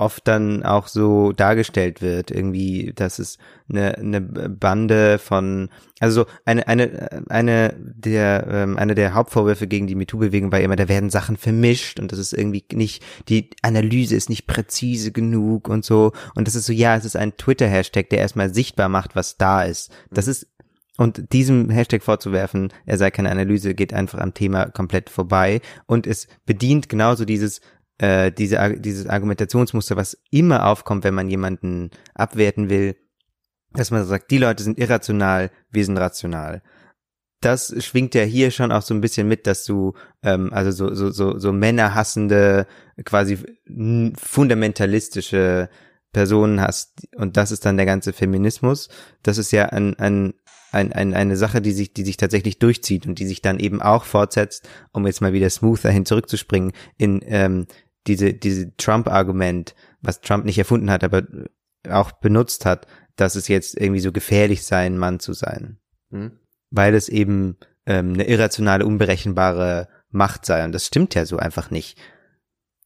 oft 0.00 0.26
dann 0.26 0.62
auch 0.62 0.88
so 0.88 1.32
dargestellt 1.32 2.00
wird, 2.00 2.30
irgendwie, 2.30 2.92
dass 2.94 3.18
es 3.18 3.38
eine, 3.68 3.98
eine 3.98 4.20
Bande 4.20 5.18
von, 5.18 5.68
also 6.00 6.26
eine, 6.44 6.66
eine, 6.66 7.26
eine 7.28 7.74
der, 7.78 8.46
ähm, 8.50 8.76
eine 8.78 8.94
der 8.94 9.14
Hauptvorwürfe 9.14 9.66
gegen 9.66 9.86
die 9.86 9.94
MeToo-Bewegung 9.94 10.50
war 10.50 10.60
immer, 10.60 10.76
da 10.76 10.88
werden 10.88 11.10
Sachen 11.10 11.36
vermischt 11.36 12.00
und 12.00 12.12
das 12.12 12.18
ist 12.18 12.32
irgendwie 12.32 12.64
nicht, 12.72 13.02
die 13.28 13.50
Analyse 13.62 14.16
ist 14.16 14.30
nicht 14.30 14.46
präzise 14.46 15.12
genug 15.12 15.68
und 15.68 15.84
so. 15.84 16.12
Und 16.34 16.48
das 16.48 16.54
ist 16.54 16.66
so, 16.66 16.72
ja, 16.72 16.96
es 16.96 17.04
ist 17.04 17.16
ein 17.16 17.36
Twitter-Hashtag, 17.36 18.08
der 18.08 18.20
erstmal 18.20 18.52
sichtbar 18.52 18.88
macht, 18.88 19.14
was 19.14 19.36
da 19.36 19.62
ist. 19.62 19.92
Das 20.10 20.26
ist 20.26 20.46
und 20.96 21.32
diesem 21.32 21.70
Hashtag 21.70 22.02
vorzuwerfen, 22.02 22.74
er 22.84 22.98
sei 22.98 23.10
keine 23.10 23.30
Analyse, 23.30 23.74
geht 23.74 23.94
einfach 23.94 24.18
am 24.18 24.34
Thema 24.34 24.66
komplett 24.66 25.08
vorbei. 25.08 25.62
Und 25.86 26.06
es 26.06 26.28
bedient 26.44 26.90
genauso 26.90 27.24
dieses, 27.24 27.62
äh, 28.00 28.32
diese, 28.32 28.78
dieses 28.78 29.06
Argumentationsmuster, 29.06 29.94
was 29.94 30.16
immer 30.30 30.66
aufkommt, 30.66 31.04
wenn 31.04 31.14
man 31.14 31.28
jemanden 31.28 31.90
abwerten 32.14 32.70
will, 32.70 32.96
dass 33.72 33.90
man 33.90 34.04
sagt, 34.06 34.30
die 34.30 34.38
Leute 34.38 34.62
sind 34.62 34.78
irrational, 34.78 35.50
wir 35.70 35.84
sind 35.84 35.98
rational. 35.98 36.62
Das 37.42 37.74
schwingt 37.84 38.14
ja 38.14 38.22
hier 38.22 38.50
schon 38.50 38.72
auch 38.72 38.82
so 38.82 38.94
ein 38.94 39.02
bisschen 39.02 39.28
mit, 39.28 39.46
dass 39.46 39.64
du 39.64 39.92
ähm, 40.22 40.50
also 40.52 40.70
so 40.70 40.94
so 40.94 41.10
so 41.10 41.38
so 41.38 41.52
männerhassende 41.52 42.66
quasi 43.04 43.38
fundamentalistische 44.18 45.68
Personen 46.12 46.60
hast 46.60 47.06
und 47.16 47.36
das 47.36 47.52
ist 47.52 47.64
dann 47.64 47.76
der 47.76 47.86
ganze 47.86 48.12
Feminismus. 48.12 48.88
Das 49.22 49.38
ist 49.38 49.52
ja 49.52 49.66
ein, 49.66 49.98
ein, 49.98 50.34
ein, 50.72 50.92
ein, 50.92 51.14
eine 51.14 51.36
Sache, 51.36 51.60
die 51.62 51.72
sich, 51.72 51.92
die 51.94 52.04
sich 52.04 52.16
tatsächlich 52.16 52.58
durchzieht 52.58 53.06
und 53.06 53.18
die 53.18 53.26
sich 53.26 53.42
dann 53.42 53.60
eben 53.60 53.80
auch 53.80 54.04
fortsetzt, 54.04 54.68
um 54.92 55.06
jetzt 55.06 55.20
mal 55.20 55.32
wieder 55.32 55.50
smoother 55.50 55.90
hin 55.90 56.06
zurückzuspringen, 56.06 56.72
in 56.98 57.20
ähm, 57.24 57.66
diese, 58.10 58.34
diese 58.34 58.74
Trump-Argument, 58.76 59.74
was 60.00 60.20
Trump 60.20 60.44
nicht 60.44 60.58
erfunden 60.58 60.90
hat, 60.90 61.04
aber 61.04 61.22
auch 61.88 62.12
benutzt 62.12 62.66
hat, 62.66 62.86
dass 63.16 63.36
es 63.36 63.48
jetzt 63.48 63.78
irgendwie 63.78 64.00
so 64.00 64.12
gefährlich 64.12 64.64
sei, 64.64 64.86
ein 64.86 64.98
Mann 64.98 65.20
zu 65.20 65.32
sein. 65.32 65.78
Mhm. 66.10 66.32
Weil 66.70 66.94
es 66.94 67.08
eben 67.08 67.56
ähm, 67.86 68.14
eine 68.14 68.26
irrationale, 68.26 68.84
unberechenbare 68.84 69.88
Macht 70.10 70.44
sei. 70.44 70.64
Und 70.64 70.72
das 70.72 70.86
stimmt 70.86 71.14
ja 71.14 71.24
so 71.24 71.36
einfach 71.36 71.70
nicht. 71.70 71.98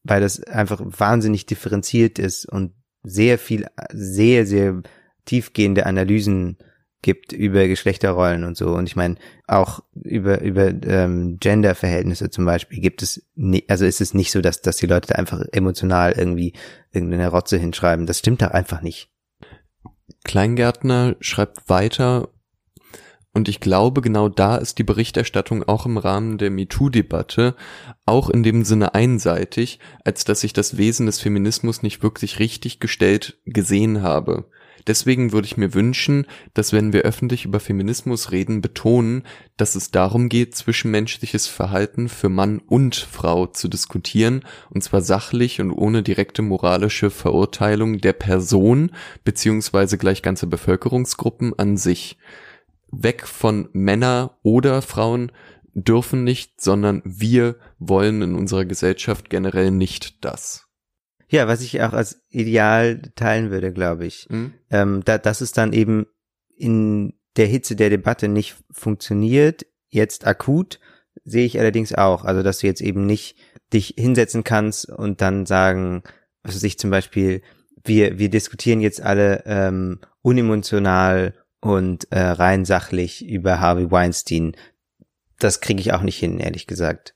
Weil 0.02 0.20
das 0.20 0.42
einfach 0.42 0.82
wahnsinnig 0.84 1.46
differenziert 1.46 2.18
ist 2.18 2.46
und 2.46 2.74
sehr 3.02 3.38
viel, 3.38 3.66
sehr, 3.92 4.46
sehr 4.46 4.82
tiefgehende 5.24 5.86
Analysen 5.86 6.58
gibt 7.04 7.34
über 7.34 7.68
Geschlechterrollen 7.68 8.44
und 8.44 8.56
so. 8.56 8.70
Und 8.70 8.88
ich 8.88 8.96
meine, 8.96 9.16
auch 9.46 9.80
über, 9.94 10.40
über 10.40 10.72
ähm, 10.84 11.36
Genderverhältnisse 11.38 12.30
zum 12.30 12.46
Beispiel 12.46 12.80
gibt 12.80 13.02
es, 13.02 13.22
also 13.68 13.84
ist 13.84 14.00
es 14.00 14.14
nicht 14.14 14.32
so, 14.32 14.40
dass, 14.40 14.62
dass 14.62 14.78
die 14.78 14.86
Leute 14.86 15.08
da 15.08 15.16
einfach 15.16 15.44
emotional 15.52 16.12
irgendwie 16.12 16.54
irgendeine 16.92 17.28
Rotze 17.28 17.58
hinschreiben. 17.58 18.06
Das 18.06 18.20
stimmt 18.20 18.40
da 18.40 18.48
einfach 18.48 18.80
nicht. 18.80 19.10
Kleingärtner 20.24 21.16
schreibt 21.20 21.68
weiter, 21.68 22.30
und 23.36 23.48
ich 23.48 23.58
glaube, 23.58 24.00
genau 24.00 24.28
da 24.28 24.56
ist 24.56 24.78
die 24.78 24.84
Berichterstattung 24.84 25.64
auch 25.64 25.86
im 25.86 25.98
Rahmen 25.98 26.38
der 26.38 26.50
MeToo-Debatte 26.50 27.56
auch 28.06 28.30
in 28.30 28.44
dem 28.44 28.64
Sinne 28.64 28.94
einseitig, 28.94 29.80
als 30.04 30.24
dass 30.24 30.44
ich 30.44 30.52
das 30.52 30.76
Wesen 30.76 31.06
des 31.06 31.20
Feminismus 31.20 31.82
nicht 31.82 32.02
wirklich 32.02 32.38
richtig 32.38 32.78
gestellt 32.78 33.36
gesehen 33.44 34.02
habe. 34.02 34.48
Deswegen 34.86 35.32
würde 35.32 35.46
ich 35.46 35.56
mir 35.56 35.72
wünschen, 35.72 36.26
dass 36.52 36.72
wenn 36.72 36.92
wir 36.92 37.02
öffentlich 37.02 37.44
über 37.44 37.60
Feminismus 37.60 38.32
reden, 38.32 38.60
betonen, 38.60 39.22
dass 39.56 39.74
es 39.74 39.90
darum 39.90 40.28
geht, 40.28 40.54
zwischenmenschliches 40.54 41.46
Verhalten 41.46 42.08
für 42.08 42.28
Mann 42.28 42.58
und 42.58 42.94
Frau 42.96 43.46
zu 43.46 43.68
diskutieren, 43.68 44.44
und 44.70 44.82
zwar 44.82 45.00
sachlich 45.00 45.60
und 45.60 45.70
ohne 45.70 46.02
direkte 46.02 46.42
moralische 46.42 47.10
Verurteilung 47.10 47.98
der 47.98 48.12
Person 48.12 48.90
beziehungsweise 49.24 49.96
gleich 49.96 50.22
ganze 50.22 50.46
Bevölkerungsgruppen 50.46 51.58
an 51.58 51.76
sich. 51.76 52.18
Weg 52.90 53.26
von 53.26 53.68
Männer 53.72 54.38
oder 54.42 54.82
Frauen 54.82 55.32
dürfen 55.74 56.24
nicht, 56.24 56.60
sondern 56.60 57.02
wir 57.04 57.56
wollen 57.78 58.22
in 58.22 58.34
unserer 58.34 58.64
Gesellschaft 58.64 59.30
generell 59.30 59.70
nicht 59.70 60.24
das. 60.24 60.63
Ja, 61.28 61.48
was 61.48 61.62
ich 61.62 61.80
auch 61.82 61.92
als 61.92 62.22
Ideal 62.28 63.00
teilen 63.16 63.50
würde, 63.50 63.72
glaube 63.72 64.06
ich. 64.06 64.26
Mhm. 64.30 64.54
Ähm, 64.70 65.02
da, 65.04 65.18
dass 65.18 65.40
es 65.40 65.52
dann 65.52 65.72
eben 65.72 66.06
in 66.56 67.14
der 67.36 67.46
Hitze 67.46 67.76
der 67.76 67.90
Debatte 67.90 68.28
nicht 68.28 68.56
funktioniert, 68.70 69.66
jetzt 69.88 70.26
akut, 70.26 70.80
sehe 71.24 71.46
ich 71.46 71.58
allerdings 71.58 71.94
auch. 71.94 72.24
Also, 72.24 72.42
dass 72.42 72.58
du 72.58 72.66
jetzt 72.66 72.80
eben 72.80 73.06
nicht 73.06 73.36
dich 73.72 73.94
hinsetzen 73.98 74.44
kannst 74.44 74.88
und 74.88 75.20
dann 75.20 75.46
sagen, 75.46 76.02
was 76.42 76.54
weiß 76.54 76.62
ich 76.62 76.78
zum 76.78 76.90
Beispiel, 76.90 77.42
wir, 77.84 78.18
wir 78.18 78.30
diskutieren 78.30 78.80
jetzt 78.80 79.00
alle 79.00 79.42
ähm, 79.46 80.00
unemotional 80.22 81.34
und 81.60 82.10
äh, 82.10 82.20
rein 82.20 82.64
sachlich 82.64 83.26
über 83.26 83.60
Harvey 83.60 83.90
Weinstein. 83.90 84.56
Das 85.38 85.60
kriege 85.60 85.80
ich 85.80 85.92
auch 85.92 86.02
nicht 86.02 86.18
hin, 86.18 86.38
ehrlich 86.38 86.66
gesagt. 86.66 87.14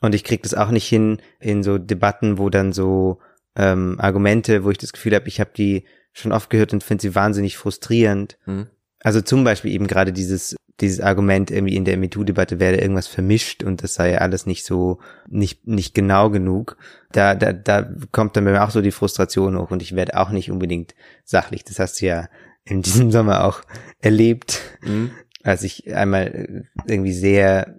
Und 0.00 0.14
ich 0.14 0.24
kriege 0.24 0.42
das 0.42 0.54
auch 0.54 0.70
nicht 0.70 0.88
hin 0.88 1.22
in 1.38 1.62
so 1.62 1.78
Debatten, 1.78 2.38
wo 2.38 2.50
dann 2.50 2.72
so 2.72 3.20
ähm, 3.56 3.96
Argumente, 3.98 4.64
wo 4.64 4.70
ich 4.70 4.78
das 4.78 4.92
Gefühl 4.92 5.14
habe, 5.14 5.28
ich 5.28 5.40
habe 5.40 5.50
die 5.56 5.84
schon 6.12 6.32
oft 6.32 6.50
gehört 6.50 6.72
und 6.72 6.82
finde 6.84 7.02
sie 7.02 7.14
wahnsinnig 7.14 7.56
frustrierend. 7.56 8.38
Mhm. 8.46 8.66
Also 9.00 9.20
zum 9.20 9.44
Beispiel 9.44 9.72
eben 9.72 9.86
gerade 9.86 10.12
dieses 10.12 10.56
dieses 10.80 11.00
Argument 11.00 11.50
irgendwie 11.50 11.76
in 11.76 11.84
der 11.84 11.96
MeToo-Debatte 11.96 12.58
werde 12.58 12.80
irgendwas 12.80 13.06
vermischt 13.06 13.62
und 13.62 13.82
das 13.82 13.94
sei 13.94 14.18
alles 14.18 14.46
nicht 14.46 14.64
so 14.64 14.98
nicht 15.28 15.66
nicht 15.66 15.94
genau 15.94 16.30
genug. 16.30 16.76
Da 17.12 17.34
da 17.34 17.52
da 17.52 17.88
kommt 18.10 18.36
dann 18.36 18.44
bei 18.44 18.52
mir 18.52 18.64
auch 18.64 18.70
so 18.70 18.80
die 18.80 18.90
Frustration 18.90 19.58
hoch 19.58 19.70
und 19.70 19.82
ich 19.82 19.94
werde 19.94 20.18
auch 20.18 20.30
nicht 20.30 20.50
unbedingt 20.50 20.94
sachlich. 21.24 21.64
Das 21.64 21.78
hast 21.78 22.00
du 22.00 22.06
ja 22.06 22.28
in 22.64 22.82
diesem 22.86 23.10
Sommer 23.10 23.44
auch 23.44 23.60
erlebt, 24.00 24.60
Mhm. 24.82 25.10
als 25.44 25.62
ich 25.62 25.94
einmal 25.94 26.64
irgendwie 26.86 27.12
sehr 27.12 27.78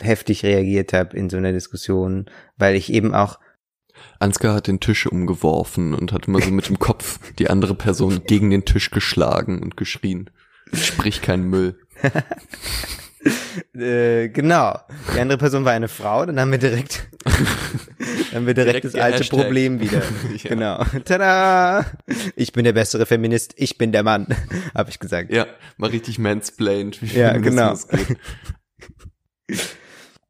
heftig 0.00 0.44
reagiert 0.44 0.92
habe 0.92 1.16
in 1.16 1.30
so 1.30 1.36
einer 1.38 1.52
Diskussion, 1.52 2.26
weil 2.56 2.76
ich 2.76 2.92
eben 2.92 3.14
auch 3.14 3.38
Ansgar 4.18 4.54
hat 4.54 4.66
den 4.66 4.80
Tisch 4.80 5.06
umgeworfen 5.06 5.94
und 5.94 6.12
hat 6.12 6.26
immer 6.26 6.40
so 6.40 6.50
mit 6.50 6.68
dem 6.68 6.78
Kopf 6.78 7.18
die 7.38 7.50
andere 7.50 7.74
Person 7.74 8.22
gegen 8.26 8.50
den 8.50 8.64
Tisch 8.64 8.90
geschlagen 8.90 9.62
und 9.62 9.76
geschrien. 9.76 10.30
Sprich 10.72 11.22
kein 11.22 11.44
Müll. 11.44 11.78
Äh, 13.74 14.28
genau. 14.28 14.78
Die 15.14 15.20
andere 15.20 15.38
Person 15.38 15.64
war 15.64 15.72
eine 15.72 15.88
Frau, 15.88 16.26
dann 16.26 16.38
haben 16.38 16.50
wir 16.50 16.58
direkt, 16.58 17.08
dann 17.24 18.34
haben 18.34 18.46
wir 18.46 18.54
direkt, 18.54 18.84
Direkt 18.84 18.84
das 18.84 18.94
alte 18.94 19.18
gehashtagt. 19.18 19.42
Problem 19.42 19.80
wieder. 19.80 20.02
Ja. 20.36 20.50
Genau. 20.50 20.84
Tada! 21.04 21.86
Ich 22.36 22.52
bin 22.52 22.64
der 22.64 22.74
bessere 22.74 23.06
Feminist, 23.06 23.54
ich 23.56 23.78
bin 23.78 23.92
der 23.92 24.02
Mann, 24.02 24.26
habe 24.74 24.90
ich 24.90 24.98
gesagt. 24.98 25.32
Ja, 25.32 25.46
mal 25.78 25.88
richtig 25.90 26.18
mansplained, 26.18 27.00
wie 27.00 27.18
Ja, 27.18 27.32
Feminismus 27.32 27.88
geht. 27.88 28.18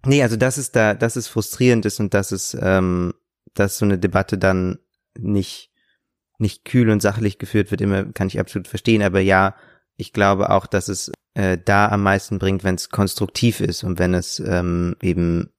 Nee, 0.07 0.23
also 0.23 0.37
das 0.37 0.59
ist 0.59 0.77
da, 0.77 0.95
das 0.95 1.17
ist 1.17 1.29
frustrierend 1.29 1.87
ist 1.87 1.99
und 1.99 2.15
das 2.15 2.31
ist, 2.31 2.57
ähm, 2.61 3.15
dass 3.55 3.79
so 3.79 3.85
eine 3.85 3.99
Debatte 3.99 4.39
dann 4.39 4.79
nicht, 5.19 5.71
nicht 6.39 6.65
kühl 6.65 6.91
und 6.91 7.01
sachlich 7.01 7.39
geführt 7.39 7.71
wird, 7.71 7.81
immer 7.81 8.05
kann 8.13 8.29
ich 8.29 8.41
absolut 8.41 8.69
verstehen, 8.69 9.03
aber 9.03 9.21
ja, 9.21 9.55
ich 9.97 10.13
glaube 10.13 10.51
auch, 10.51 10.67
dass 10.67 10.89
es 10.89 11.13
äh, 11.35 11.59
da 11.63 11.89
am 11.89 12.03
meisten 12.03 12.39
bringt, 12.39 12.65
wenn 12.65 12.75
es 12.75 12.91
konstruktiv 12.91 13.61
ist 13.61 13.85
und 13.85 13.99
wenn 13.99 14.15
es 14.15 14.41
ähm, 14.41 14.97
eben 15.03 15.51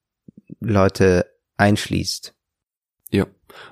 Leute 0.59 1.25
einschließt. 1.57 2.33
Ja, 3.11 3.27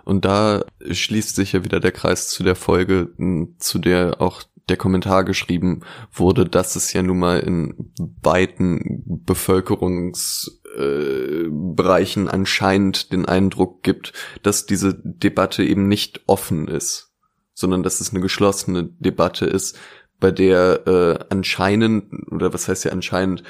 und 0.05 0.25
da 0.25 0.65
schließt 0.89 1.35
sich 1.35 1.53
ja 1.53 1.63
wieder 1.63 1.79
der 1.79 1.91
Kreis 1.91 2.29
zu 2.29 2.43
der 2.43 2.55
Folge, 2.55 3.09
zu 3.57 3.79
der 3.79 4.21
auch 4.21 4.43
der 4.69 4.77
Kommentar 4.77 5.25
geschrieben 5.25 5.81
wurde, 6.11 6.45
dass 6.45 6.75
es 6.75 6.93
ja 6.93 7.03
nun 7.03 7.19
mal 7.19 7.39
in 7.39 7.91
weiten 8.21 9.03
Bevölkerungsbereichen 9.25 10.62
äh, 10.77 11.49
Bereichen 11.49 12.27
anscheinend 12.27 13.11
den 13.11 13.25
Eindruck 13.25 13.83
gibt, 13.83 14.13
dass 14.41 14.65
diese 14.65 14.99
Debatte 15.03 15.63
eben 15.63 15.87
nicht 15.87 16.21
offen 16.27 16.67
ist, 16.67 17.13
sondern 17.53 17.83
dass 17.83 18.01
es 18.01 18.11
eine 18.11 18.21
geschlossene 18.21 18.83
Debatte 18.99 19.45
ist, 19.45 19.77
bei 20.23 20.31
der 20.31 20.87
äh, 20.87 21.25
anscheinend, 21.29 22.31
oder 22.31 22.53
was 22.53 22.69
heißt 22.69 22.85
ja 22.85 22.93
anscheinend, 22.93 23.43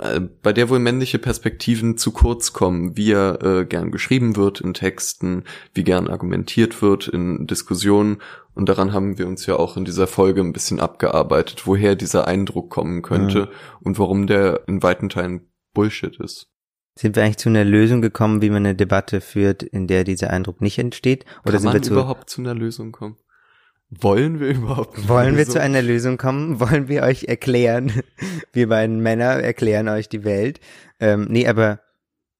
äh, 0.00 0.18
bei 0.42 0.52
der 0.52 0.70
wohl 0.70 0.80
männliche 0.80 1.20
Perspektiven 1.20 1.96
zu 1.96 2.10
kurz 2.10 2.52
kommen, 2.52 2.96
wie 2.96 3.12
er 3.12 3.40
äh, 3.44 3.64
gern 3.64 3.92
geschrieben 3.92 4.34
wird 4.34 4.60
in 4.60 4.74
Texten, 4.74 5.44
wie 5.74 5.84
gern 5.84 6.08
argumentiert 6.08 6.82
wird 6.82 7.06
in 7.06 7.46
Diskussionen. 7.46 8.18
Und 8.56 8.68
daran 8.68 8.92
haben 8.92 9.18
wir 9.18 9.28
uns 9.28 9.46
ja 9.46 9.54
auch 9.54 9.76
in 9.76 9.84
dieser 9.84 10.08
Folge 10.08 10.40
ein 10.40 10.52
bisschen 10.52 10.80
abgearbeitet, 10.80 11.64
woher 11.64 11.94
dieser 11.94 12.26
Eindruck 12.26 12.70
kommen 12.70 13.02
könnte 13.02 13.48
und 13.78 14.00
warum 14.00 14.26
der 14.26 14.62
in 14.66 14.82
weiten 14.82 15.08
Teilen 15.08 15.47
Bullshit 15.78 16.18
ist. 16.18 16.48
Sind 16.96 17.14
wir 17.14 17.22
eigentlich 17.22 17.36
zu 17.36 17.48
einer 17.48 17.62
Lösung 17.62 18.02
gekommen, 18.02 18.42
wie 18.42 18.50
man 18.50 18.66
eine 18.66 18.74
Debatte 18.74 19.20
führt, 19.20 19.62
in 19.62 19.86
der 19.86 20.02
dieser 20.02 20.30
Eindruck 20.30 20.60
nicht 20.60 20.76
entsteht? 20.80 21.24
Oder 21.44 21.52
Kann 21.52 21.60
sind 21.60 21.66
man 21.66 21.74
wir 21.74 21.82
zu, 21.82 21.92
überhaupt 21.92 22.28
zu 22.28 22.40
einer 22.40 22.54
Lösung 22.54 22.90
kommen? 22.90 23.16
Wollen 23.88 24.40
wir 24.40 24.48
überhaupt? 24.48 25.08
wollen 25.08 25.36
wir 25.36 25.46
zu 25.46 25.60
einer 25.60 25.80
Lösung 25.80 26.18
kommen? 26.18 26.58
Wollen 26.60 26.88
wir 26.88 27.04
euch 27.04 27.24
erklären? 27.28 27.92
Wir 28.52 28.68
beiden 28.68 29.00
Männer 29.00 29.40
erklären 29.40 29.88
euch 29.88 30.08
die 30.08 30.24
Welt. 30.24 30.58
Ähm, 30.98 31.28
nee, 31.30 31.46
aber 31.46 31.78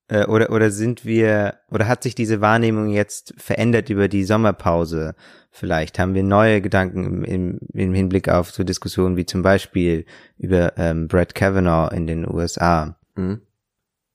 äh, 0.08 0.24
oder 0.26 0.50
oder 0.50 0.72
sind 0.72 1.04
wir 1.04 1.54
oder 1.70 1.86
hat 1.86 2.02
sich 2.02 2.16
diese 2.16 2.40
Wahrnehmung 2.40 2.88
jetzt 2.88 3.34
verändert 3.36 3.88
über 3.88 4.08
die 4.08 4.24
Sommerpause? 4.24 5.14
Vielleicht 5.52 5.98
haben 6.00 6.14
wir 6.14 6.24
neue 6.24 6.60
Gedanken 6.60 7.04
im, 7.04 7.24
im, 7.24 7.60
im 7.72 7.94
Hinblick 7.94 8.28
auf 8.28 8.50
so 8.50 8.64
Diskussionen 8.64 9.16
wie 9.16 9.26
zum 9.26 9.42
Beispiel 9.42 10.06
über 10.38 10.76
ähm, 10.76 11.06
Brett 11.06 11.36
Kavanaugh 11.36 11.94
in 11.94 12.08
den 12.08 12.28
USA. 12.28 12.98
Mhm. 13.18 13.42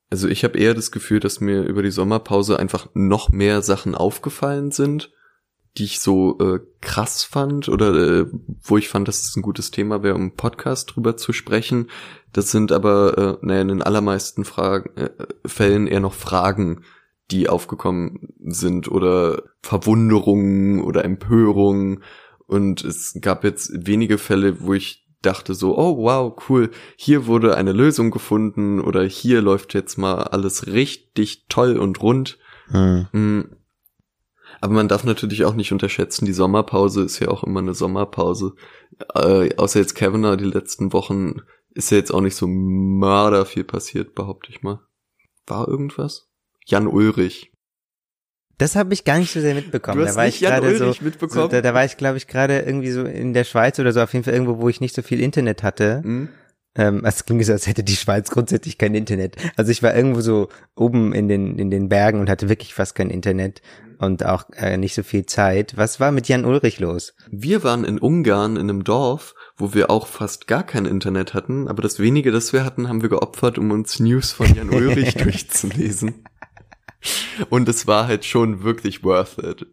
Also 0.09 0.27
ich 0.27 0.43
habe 0.43 0.57
eher 0.57 0.73
das 0.73 0.91
Gefühl, 0.91 1.19
dass 1.19 1.41
mir 1.41 1.63
über 1.63 1.81
die 1.81 1.91
Sommerpause 1.91 2.59
einfach 2.59 2.87
noch 2.93 3.29
mehr 3.29 3.61
Sachen 3.61 3.95
aufgefallen 3.95 4.71
sind, 4.71 5.11
die 5.77 5.85
ich 5.85 5.99
so 5.99 6.37
äh, 6.39 6.59
krass 6.81 7.23
fand 7.23 7.67
oder 7.67 7.95
äh, 7.95 8.25
wo 8.61 8.77
ich 8.77 8.89
fand, 8.89 9.07
dass 9.07 9.23
es 9.23 9.35
ein 9.35 9.41
gutes 9.41 9.71
Thema 9.71 10.03
wäre, 10.03 10.13
um 10.15 10.21
im 10.21 10.35
Podcast 10.35 10.95
drüber 10.95 11.17
zu 11.17 11.33
sprechen. 11.33 11.89
Das 12.31 12.51
sind 12.51 12.71
aber 12.71 13.17
äh, 13.41 13.45
naja, 13.45 13.61
in 13.61 13.67
den 13.69 13.81
allermeisten 13.81 14.45
Fragen, 14.45 14.95
äh, 14.97 15.09
Fällen 15.45 15.87
eher 15.87 15.99
noch 15.99 16.13
Fragen, 16.13 16.83
die 17.31 17.49
aufgekommen 17.49 18.33
sind 18.39 18.89
oder 18.91 19.43
Verwunderungen 19.61 20.83
oder 20.83 21.03
Empörungen. 21.03 22.03
Und 22.45 22.83
es 22.83 23.17
gab 23.19 23.43
jetzt 23.43 23.71
wenige 23.87 24.19
Fälle, 24.19 24.61
wo 24.61 24.75
ich 24.75 25.02
dachte 25.25 25.53
so, 25.53 25.77
oh 25.77 25.97
wow, 25.97 26.33
cool, 26.47 26.71
hier 26.95 27.25
wurde 27.25 27.55
eine 27.55 27.71
Lösung 27.71 28.11
gefunden 28.11 28.79
oder 28.79 29.03
hier 29.03 29.41
läuft 29.41 29.73
jetzt 29.73 29.97
mal 29.97 30.23
alles 30.23 30.67
richtig 30.67 31.45
toll 31.49 31.77
und 31.77 32.01
rund. 32.01 32.37
Hm. 32.67 33.07
Mm. 33.11 33.55
Aber 34.61 34.73
man 34.73 34.87
darf 34.87 35.03
natürlich 35.03 35.43
auch 35.45 35.55
nicht 35.55 35.71
unterschätzen, 35.71 36.25
die 36.25 36.33
Sommerpause 36.33 37.01
ist 37.03 37.19
ja 37.19 37.27
auch 37.27 37.43
immer 37.43 37.59
eine 37.59 37.73
Sommerpause. 37.73 38.55
Äh, 39.15 39.55
außer 39.57 39.79
jetzt 39.79 39.95
Kavanaugh 39.95 40.37
die 40.37 40.45
letzten 40.45 40.93
Wochen 40.93 41.41
ist 41.71 41.91
ja 41.91 41.97
jetzt 41.97 42.13
auch 42.13 42.21
nicht 42.21 42.35
so 42.35 42.47
mörder 42.47 43.45
viel 43.45 43.63
passiert, 43.63 44.15
behaupte 44.15 44.51
ich 44.51 44.61
mal. 44.61 44.79
War 45.47 45.67
irgendwas? 45.67 46.29
Jan 46.65 46.87
Ulrich. 46.87 47.52
Das 48.63 48.77
habe 48.77 48.93
ich 48.93 49.03
gar 49.03 49.19
nicht 49.19 49.33
so 49.33 49.41
sehr 49.41 49.55
mitbekommen. 49.55 49.97
Du 49.97 50.03
da 50.03 50.09
hast 50.11 50.15
war 50.15 50.23
nicht 50.23 50.41
ich 50.41 50.47
gerade 50.47 50.77
so, 50.77 50.93
so 51.27 51.47
da, 51.49 51.59
da 51.59 51.73
war 51.73 51.83
ich 51.83 51.97
glaube 51.97 52.15
ich 52.15 52.27
gerade 52.27 52.59
irgendwie 52.59 52.91
so 52.91 53.03
in 53.03 53.33
der 53.33 53.43
Schweiz 53.43 53.77
oder 53.77 53.91
so 53.91 53.99
auf 53.99 54.13
jeden 54.13 54.23
Fall 54.23 54.33
irgendwo, 54.33 54.57
wo 54.59 54.69
ich 54.69 54.79
nicht 54.79 54.95
so 54.95 55.01
viel 55.01 55.19
Internet 55.19 55.63
hatte. 55.63 56.01
Hm? 56.01 56.29
Ähm, 56.75 57.03
es 57.03 57.25
klingt 57.25 57.43
so, 57.45 57.51
als 57.51 57.67
hätte 57.67 57.83
die 57.83 57.97
Schweiz 57.97 58.31
grundsätzlich 58.31 58.77
kein 58.77 58.95
Internet. 58.95 59.35
Also 59.57 59.69
ich 59.69 59.83
war 59.83 59.93
irgendwo 59.93 60.21
so 60.21 60.47
oben 60.77 61.11
in 61.13 61.27
den 61.27 61.59
in 61.59 61.71
den 61.71 61.89
Bergen 61.89 62.21
und 62.21 62.29
hatte 62.29 62.47
wirklich 62.47 62.73
fast 62.73 62.95
kein 62.95 63.09
Internet 63.09 63.61
und 63.97 64.25
auch 64.25 64.45
äh, 64.55 64.77
nicht 64.77 64.95
so 64.95 65.03
viel 65.03 65.25
Zeit. 65.25 65.75
Was 65.75 65.99
war 65.99 66.13
mit 66.13 66.29
Jan 66.29 66.45
Ulrich 66.45 66.79
los? 66.79 67.15
Wir 67.29 67.65
waren 67.65 67.83
in 67.83 67.99
Ungarn 67.99 68.55
in 68.55 68.69
einem 68.69 68.85
Dorf, 68.85 69.35
wo 69.57 69.73
wir 69.73 69.89
auch 69.89 70.07
fast 70.07 70.47
gar 70.47 70.63
kein 70.63 70.85
Internet 70.85 71.33
hatten, 71.33 71.67
aber 71.67 71.81
das 71.81 71.99
wenige, 71.99 72.31
das 72.31 72.53
wir 72.53 72.63
hatten, 72.63 72.87
haben 72.87 73.01
wir 73.01 73.09
geopfert, 73.09 73.57
um 73.57 73.71
uns 73.71 73.99
News 73.99 74.31
von 74.31 74.55
Jan 74.55 74.69
Ulrich 74.73 75.15
durchzulesen. 75.15 76.23
Und 77.49 77.67
es 77.69 77.87
war 77.87 78.07
halt 78.07 78.25
schon 78.25 78.63
wirklich 78.63 79.03
worth 79.03 79.37
it. 79.39 79.67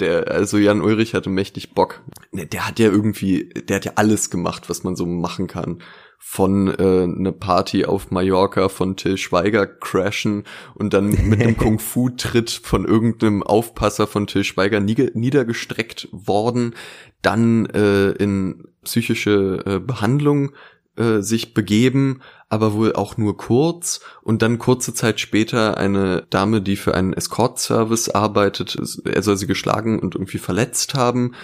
Der, 0.00 0.30
also 0.30 0.58
Jan 0.58 0.82
Ulrich 0.82 1.14
hatte 1.14 1.30
mächtig 1.30 1.74
Bock. 1.74 2.02
Der, 2.32 2.46
der 2.46 2.66
hat 2.66 2.78
ja 2.78 2.90
irgendwie, 2.90 3.48
der 3.48 3.76
hat 3.76 3.84
ja 3.84 3.92
alles 3.96 4.30
gemacht, 4.30 4.68
was 4.68 4.84
man 4.84 4.96
so 4.96 5.06
machen 5.06 5.46
kann. 5.46 5.82
Von 6.18 6.68
äh, 6.68 7.02
eine 7.02 7.32
Party 7.32 7.84
auf 7.84 8.10
Mallorca 8.10 8.68
von 8.68 8.96
Till 8.96 9.16
Schweiger 9.16 9.66
crashen 9.66 10.44
und 10.74 10.92
dann 10.92 11.08
mit 11.28 11.40
einem 11.40 11.56
Kung-Fu-Tritt 11.58 12.50
von 12.50 12.84
irgendeinem 12.84 13.42
Aufpasser 13.42 14.06
von 14.06 14.26
Till 14.26 14.44
Schweiger 14.44 14.78
niedergestreckt 14.80 16.08
worden, 16.12 16.74
dann 17.22 17.66
äh, 17.66 18.10
in 18.12 18.68
psychische 18.84 19.62
äh, 19.66 19.78
Behandlung 19.78 20.52
äh, 20.96 21.20
sich 21.20 21.54
begeben, 21.54 22.20
aber 22.48 22.74
wohl 22.74 22.92
auch 22.94 23.16
nur 23.16 23.36
kurz 23.36 24.00
und 24.22 24.42
dann 24.42 24.58
kurze 24.58 24.92
Zeit 24.92 25.20
später 25.20 25.78
eine 25.78 26.26
Dame, 26.30 26.60
die 26.60 26.76
für 26.76 26.94
einen 26.94 27.12
Escort-Service 27.12 28.10
arbeitet, 28.10 28.76
er 29.04 29.22
soll 29.22 29.36
sie 29.36 29.46
geschlagen 29.46 29.98
und 29.98 30.14
irgendwie 30.14 30.38
verletzt 30.38 30.94
haben. 30.94 31.34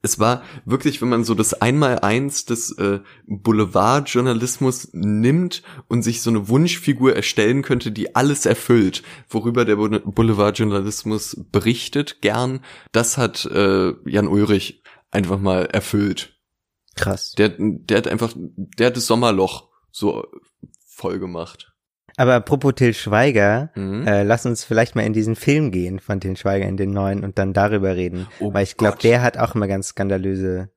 Es 0.00 0.20
war 0.20 0.42
wirklich, 0.64 1.02
wenn 1.02 1.08
man 1.08 1.24
so 1.24 1.34
das 1.34 1.60
Einmaleins 1.60 2.44
des 2.44 2.70
äh, 2.78 3.00
Boulevardjournalismus 3.26 4.90
nimmt 4.92 5.62
und 5.88 6.02
sich 6.02 6.22
so 6.22 6.30
eine 6.30 6.48
Wunschfigur 6.48 7.16
erstellen 7.16 7.62
könnte, 7.62 7.90
die 7.90 8.14
alles 8.14 8.46
erfüllt, 8.46 9.02
worüber 9.28 9.64
der 9.64 9.76
Boule- 9.76 10.00
Boulevardjournalismus 10.00 11.44
berichtet, 11.50 12.20
gern, 12.20 12.60
das 12.92 13.18
hat 13.18 13.44
äh, 13.46 13.92
Jan 14.04 14.28
Ulrich 14.28 14.82
einfach 15.10 15.40
mal 15.40 15.66
erfüllt. 15.66 16.37
Krass. 16.98 17.32
Der, 17.32 17.50
der 17.58 17.98
hat 17.98 18.08
einfach, 18.08 18.32
der 18.36 18.88
hat 18.88 18.96
das 18.96 19.06
Sommerloch 19.06 19.68
so 19.90 20.24
voll 20.86 21.18
gemacht. 21.18 21.72
Aber 22.16 22.34
apropos 22.34 22.74
Till 22.74 22.94
Schweiger, 22.94 23.70
Mhm. 23.76 24.06
äh, 24.06 24.22
lass 24.24 24.44
uns 24.44 24.64
vielleicht 24.64 24.96
mal 24.96 25.02
in 25.06 25.12
diesen 25.12 25.36
Film 25.36 25.70
gehen 25.70 26.00
von 26.00 26.20
Till 26.20 26.36
Schweiger 26.36 26.66
in 26.66 26.76
den 26.76 26.90
neuen 26.90 27.22
und 27.22 27.38
dann 27.38 27.52
darüber 27.52 27.94
reden. 27.94 28.26
Oh 28.40 28.52
Weil 28.52 28.64
ich 28.64 28.76
glaube, 28.76 28.98
der 29.00 29.22
hat 29.22 29.38
auch 29.38 29.54
immer 29.54 29.68
ganz 29.68 29.88
skandalöse 29.88 30.70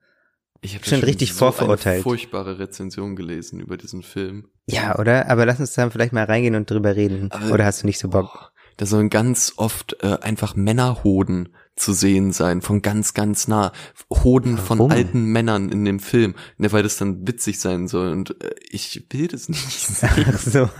Ich 0.64 0.76
habe 0.76 0.86
Schon 0.86 1.00
richtig 1.00 1.34
vorverurteilt. 1.34 1.96
Eine 1.96 2.04
furchtbare 2.04 2.60
Rezension 2.60 3.16
gelesen 3.16 3.60
über 3.60 3.78
diesen 3.78 4.04
Film. 4.04 4.50
Ja, 4.68 5.00
oder? 5.00 5.28
Aber 5.32 5.48
lass 5.48 5.60
uns 5.60 5.74
dann 5.74 5.90
vielleicht 5.90 6.14
mal 6.14 6.26
reingehen 6.26 6.54
und 6.54 6.70
drüber 6.70 6.96
reden. 6.96 7.32
Aber- 7.32 7.52
oder 7.54 7.66
hast 7.66 7.82
du 7.82 7.88
nicht 7.88 7.98
so 7.98 8.10
Bock? 8.10 8.32
Boah, 8.32 8.52
da 8.78 8.86
sollen 8.86 9.10
ganz 9.10 9.54
oft 9.58 9.98
äh, 10.04 10.18
einfach 10.22 10.56
Männerhoden 10.56 11.56
zu 11.82 11.94
sehen 11.94 12.32
sein, 12.32 12.62
von 12.62 12.82
ganz, 12.82 13.14
ganz 13.14 13.48
nah. 13.48 13.72
Hoden 14.10 14.58
von 14.58 14.80
Warum? 14.80 14.92
alten 14.92 15.26
Männern 15.26 15.70
in 15.70 15.84
dem 15.84 16.00
Film, 16.00 16.36
ne, 16.58 16.72
weil 16.72 16.84
das 16.84 16.98
dann 16.98 17.28
witzig 17.28 17.60
sein 17.60 17.88
soll. 17.88 18.12
Und 18.12 18.42
äh, 18.44 18.52
ich 18.70 19.06
will 19.10 19.28
das 19.28 19.50
nicht 19.50 19.62
sehen. 19.80 20.38
So. 20.38 20.70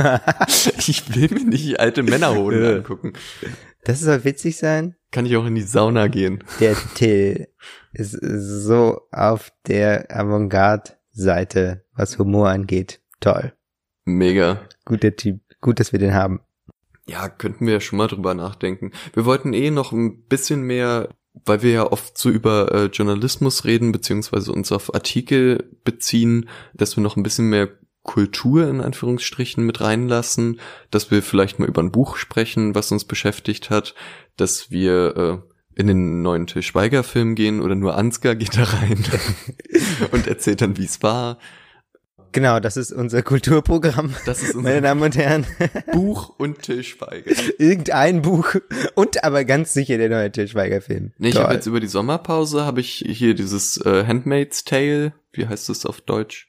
Ich 0.78 1.14
will 1.16 1.30
mir 1.32 1.46
nicht 1.46 1.80
alte 1.80 2.04
Männerhoden 2.04 2.64
angucken. 2.78 3.14
das 3.84 4.00
soll 4.02 4.24
witzig 4.24 4.58
sein? 4.58 4.96
Kann 5.12 5.26
ich 5.26 5.36
auch 5.38 5.46
in 5.46 5.56
die 5.56 5.62
Sauna 5.62 6.08
gehen. 6.08 6.44
Der 6.60 6.76
Till 6.96 7.48
ist 7.94 8.12
so 8.22 9.02
auf 9.12 9.52
der 9.68 10.08
Avantgarde-Seite, 10.16 11.84
was 11.94 12.18
Humor 12.18 12.50
angeht. 12.50 13.02
Toll. 13.20 13.54
Mega. 14.06 14.62
Guter 14.86 15.16
Typ. 15.16 15.42
Gut, 15.60 15.80
dass 15.80 15.92
wir 15.92 16.00
den 16.00 16.14
haben. 16.14 16.42
Ja, 17.08 17.30
könnten 17.30 17.66
wir 17.66 17.74
ja 17.74 17.80
schon 17.80 17.98
mal 17.98 18.08
drüber 18.08 18.34
nachdenken. 18.34 18.92
Wir 19.14 19.26
wollten 19.26 19.54
eh 19.54 19.72
noch 19.72 19.92
ein 19.92 20.24
bisschen 20.26 20.62
mehr, 20.64 21.10
weil 21.46 21.62
wir 21.62 21.72
ja 21.72 21.92
oft 21.92 22.18
so 22.18 22.30
über 22.30 22.72
äh, 22.72 22.86
Journalismus 22.86 23.66
reden, 23.66 23.92
beziehungsweise 23.92 24.52
uns 24.52 24.72
auf 24.72 24.94
Artikel 24.94 25.78
beziehen, 25.84 26.50
dass 26.74 26.96
wir 26.96 27.04
noch 27.04 27.18
ein 27.18 27.24
bisschen 27.24 27.50
mehr 27.50 27.70
Kultur 28.04 28.68
in 28.68 28.82
Anführungsstrichen 28.82 29.64
mit 29.64 29.82
reinlassen, 29.82 30.60
dass 30.90 31.12
wir 31.12 31.22
vielleicht 31.22 31.60
mal 31.60 31.68
über 31.68 31.84
ein 31.84 31.92
Buch 31.92 32.16
sprechen, 32.16 32.74
was 32.74 32.92
uns 32.92 33.06
beschäftigt 33.06 33.70
hat, 33.70 33.94
dass 34.38 34.72
wir 34.72 35.18
äh, 35.18 35.80
in 35.80 35.88
den 35.88 36.22
neuen 36.22 36.48
Til 36.48 36.64
Schweiger 36.64 37.04
Film 37.04 37.36
gehen 37.36 37.62
oder 37.62 37.76
nur 37.76 37.96
Ansgar 37.96 38.36
geht 38.36 38.58
da 38.58 38.64
rein 38.64 39.04
und 40.12 40.28
erzählt 40.28 40.62
dann, 40.62 40.78
wie 40.78 40.86
es 40.86 41.02
war. 41.04 41.38
Genau, 42.32 42.60
das 42.60 42.78
ist 42.78 42.92
unser 42.94 43.22
Kulturprogramm. 43.24 44.14
Das 44.26 44.42
ist 44.42 44.56
Meine 44.56 44.68
unser 44.78 44.82
Damen 44.82 45.02
und 45.02 45.18
Herren, 45.18 45.46
Buch 45.92 46.34
und 46.38 46.62
Til 46.62 46.84
Schweiger. 46.84 47.32
irgendein 47.58 48.22
Buch 48.22 48.56
und 48.96 49.24
aber 49.24 49.44
ganz 49.46 49.74
sicher 49.74 49.98
der 49.98 50.10
neue 50.10 50.32
Til 50.32 50.48
Schweiger 50.48 50.82
Film. 50.82 51.12
Nee, 51.18 51.30
ich 51.30 51.38
habe 51.38 51.54
jetzt 51.54 51.66
über 51.68 51.80
die 51.80 51.88
Sommerpause 51.88 52.66
habe 52.66 52.80
ich 52.82 53.04
hier 53.08 53.34
dieses 53.36 53.78
äh, 53.86 54.06
Handmaid's 54.06 54.64
Tale, 54.64 55.14
wie 55.34 55.48
heißt 55.48 55.70
es 55.70 55.86
auf 55.86 56.02
Deutsch? 56.02 56.48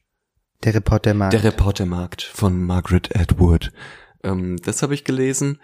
der 0.65 0.75
Reporter 0.77 1.13
mag. 1.13 1.31
Der 1.33 1.43
Reportermarkt 1.43 2.23
von 2.23 2.63
Margaret 2.63 3.17
Atwood. 3.17 3.73
Ähm, 4.23 4.59
das 4.65 4.83
habe 4.83 4.95
ich 4.95 5.03
gelesen 5.03 5.59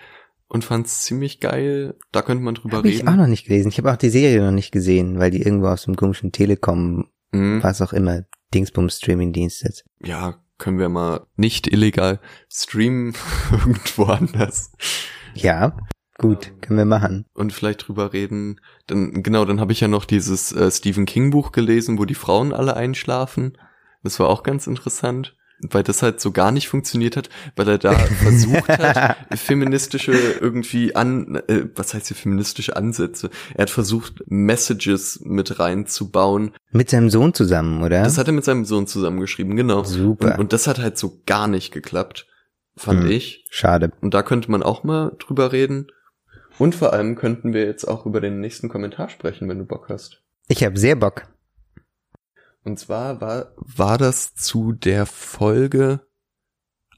und 0.48 0.64
fand's 0.64 1.02
ziemlich 1.02 1.38
geil. 1.38 1.94
Da 2.10 2.22
könnte 2.22 2.42
man 2.42 2.56
drüber 2.56 2.78
Habe 2.78 2.88
ich 2.88 2.98
reden. 2.98 3.08
auch 3.08 3.14
noch 3.14 3.28
nicht 3.28 3.46
gelesen. 3.46 3.68
Ich 3.68 3.78
habe 3.78 3.92
auch 3.92 3.96
die 3.96 4.08
Serie 4.10 4.42
noch 4.42 4.50
nicht 4.50 4.72
gesehen, 4.72 5.20
weil 5.20 5.30
die 5.30 5.40
irgendwo 5.42 5.68
auf 5.68 5.78
so 5.78 5.86
einem 5.86 5.96
komischen 5.96 6.32
Telekom, 6.32 7.06
Mhm. 7.30 7.62
was 7.62 7.80
auch 7.82 7.92
immer, 7.92 8.22
Dingsbums 8.54 8.98
Streaming-Dienst 8.98 9.62
ist. 9.64 9.84
Ja, 10.02 10.42
können 10.58 10.78
wir 10.78 10.88
mal 10.88 11.26
nicht 11.36 11.66
illegal 11.66 12.20
streamen 12.50 13.14
irgendwo 13.52 14.04
anders 14.04 14.72
Ja, 15.34 15.76
gut, 16.18 16.52
können 16.60 16.78
wir 16.78 16.84
machen. 16.84 17.26
und 17.34 17.52
vielleicht 17.52 17.86
drüber 17.86 18.12
reden. 18.12 18.60
Dann 18.86 19.22
genau, 19.22 19.44
dann 19.44 19.60
habe 19.60 19.72
ich 19.72 19.80
ja 19.80 19.88
noch 19.88 20.04
dieses 20.04 20.52
äh, 20.52 20.70
Stephen 20.70 21.06
King 21.06 21.30
Buch 21.30 21.52
gelesen, 21.52 21.98
wo 21.98 22.04
die 22.04 22.14
Frauen 22.14 22.52
alle 22.52 22.76
einschlafen. 22.76 23.56
Das 24.02 24.18
war 24.18 24.28
auch 24.28 24.42
ganz 24.42 24.66
interessant, 24.66 25.36
weil 25.60 25.82
das 25.82 26.02
halt 26.02 26.20
so 26.20 26.30
gar 26.30 26.52
nicht 26.52 26.68
funktioniert 26.68 27.16
hat, 27.16 27.28
weil 27.56 27.68
er 27.68 27.78
da 27.78 27.92
versucht 28.22 28.68
hat, 28.68 29.16
feministische 29.36 30.12
irgendwie 30.12 30.94
an, 30.94 31.36
äh, 31.48 31.64
was 31.74 31.94
heißt 31.94 32.08
hier 32.08 32.16
feministische 32.16 32.76
Ansätze? 32.76 33.30
Er 33.54 33.62
hat 33.62 33.70
versucht, 33.70 34.22
Messages 34.26 35.20
mit 35.24 35.58
reinzubauen. 35.58 36.52
Mit 36.70 36.90
seinem 36.90 37.10
Sohn 37.10 37.34
zusammen, 37.34 37.82
oder? 37.82 38.02
Das 38.02 38.18
hat 38.18 38.26
er 38.28 38.32
mit 38.32 38.44
seinem 38.44 38.64
Sohn 38.64 38.86
zusammengeschrieben, 38.86 39.56
genau. 39.56 39.84
Super. 39.84 40.32
Und, 40.34 40.38
und 40.38 40.52
das 40.52 40.66
hat 40.66 40.78
halt 40.78 40.98
so 40.98 41.20
gar 41.26 41.48
nicht 41.48 41.72
geklappt, 41.72 42.26
fand 42.76 43.04
Hm. 43.04 43.10
ich. 43.10 43.44
Schade. 43.50 43.92
Und 44.00 44.14
da 44.14 44.22
könnte 44.22 44.50
man 44.50 44.62
auch 44.62 44.84
mal 44.84 45.12
drüber 45.18 45.52
reden. 45.52 45.88
Und 46.58 46.74
vor 46.74 46.92
allem 46.92 47.14
könnten 47.14 47.52
wir 47.52 47.64
jetzt 47.66 47.84
auch 47.84 48.04
über 48.06 48.20
den 48.20 48.40
nächsten 48.40 48.68
Kommentar 48.68 49.08
sprechen, 49.08 49.48
wenn 49.48 49.58
du 49.58 49.64
Bock 49.64 49.88
hast. 49.88 50.22
Ich 50.48 50.64
habe 50.64 50.78
sehr 50.78 50.96
Bock. 50.96 51.28
Und 52.64 52.78
zwar 52.78 53.20
war, 53.20 53.52
war 53.56 53.98
das 53.98 54.34
zu 54.34 54.72
der 54.72 55.06
Folge, 55.06 56.00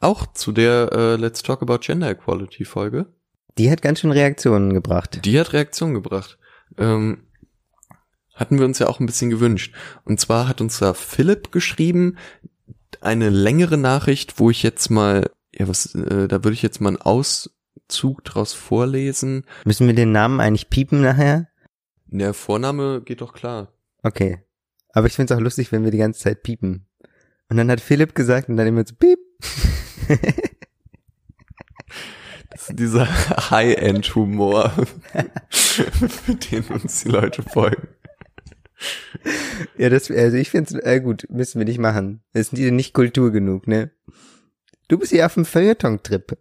auch 0.01 0.33
zu 0.33 0.53
der 0.53 0.91
äh, 0.93 1.17
Let's 1.17 1.43
Talk 1.43 1.63
About 1.63 1.79
Gender 1.79 2.11
Equality 2.11 2.65
Folge. 2.65 3.07
Die 3.59 3.71
hat 3.71 3.83
ganz 3.83 4.01
schön 4.01 4.13
Reaktionen 4.13 4.73
gebracht. 4.73 5.25
Die 5.25 5.39
hat 5.39 5.53
Reaktion 5.53 5.95
gebracht. 5.95 6.39
Ähm, 6.79 7.27
hatten 8.35 8.59
wir 8.59 8.65
uns 8.65 8.79
ja 8.79 8.89
auch 8.89 9.01
ein 9.01 9.07
bisschen 9.07 9.31
gewünscht. 9.31 9.75
Und 10.05 10.19
zwar 10.19 10.49
hat 10.49 10.61
uns 10.61 10.79
da 10.79 10.95
Philipp 10.95 11.53
geschrieben, 11.53 12.17
eine 13.01 13.29
längere 13.29 13.77
Nachricht, 13.77 14.39
wo 14.39 14.51
ich 14.51 14.63
jetzt 14.63 14.91
mal, 14.91 15.31
ja, 15.55 15.69
was, 15.69 15.95
äh, 15.95 16.27
da 16.27 16.43
würde 16.43 16.55
ich 16.55 16.63
jetzt 16.63 16.81
mal 16.81 16.89
einen 16.89 17.03
Auszug 17.03 18.25
draus 18.25 18.53
vorlesen. 18.53 19.45
Müssen 19.65 19.87
wir 19.87 19.95
den 19.95 20.13
Namen 20.13 20.41
eigentlich 20.41 20.71
piepen 20.71 21.03
nachher? 21.03 21.49
Der 22.07 22.35
Vorname 22.35 23.03
geht 23.03 23.21
doch 23.21 23.33
klar. 23.33 23.73
Okay. 24.03 24.43
Aber 24.93 25.07
ich 25.07 25.15
find's 25.15 25.33
auch 25.33 25.41
lustig, 25.41 25.73
wenn 25.73 25.85
wir 25.85 25.91
die 25.91 25.99
ganze 25.99 26.21
Zeit 26.21 26.43
piepen. 26.43 26.87
Und 27.49 27.57
dann 27.57 27.71
hat 27.71 27.81
Philipp 27.81 28.15
gesagt 28.15 28.49
und 28.49 28.57
dann 28.57 28.67
immer 28.67 28.85
so 28.87 28.95
piep. 28.95 29.19
Das 32.51 32.69
ist 32.69 32.79
dieser 32.79 33.07
High-End-Humor, 33.51 34.73
für 35.51 36.35
den 36.35 36.65
uns 36.65 37.03
die 37.05 37.09
Leute 37.09 37.43
folgen. 37.43 37.89
ja, 39.79 39.89
das, 39.89 40.11
also 40.11 40.37
ich 40.37 40.51
find's, 40.51 40.73
äh, 40.73 41.01
gut, 41.01 41.27
müssen 41.31 41.59
wir 41.61 41.65
nicht 41.65 41.79
machen. 41.79 42.23
Das 42.33 42.49
ist 42.49 42.53
nicht 42.53 42.93
Kultur 42.93 43.31
genug, 43.31 43.69
ne? 43.69 43.91
Du 44.89 44.99
bist 44.99 45.13
hier 45.13 45.27
auf 45.27 45.35
dem 45.35 45.45
Feuilleton-Trip. 45.45 46.37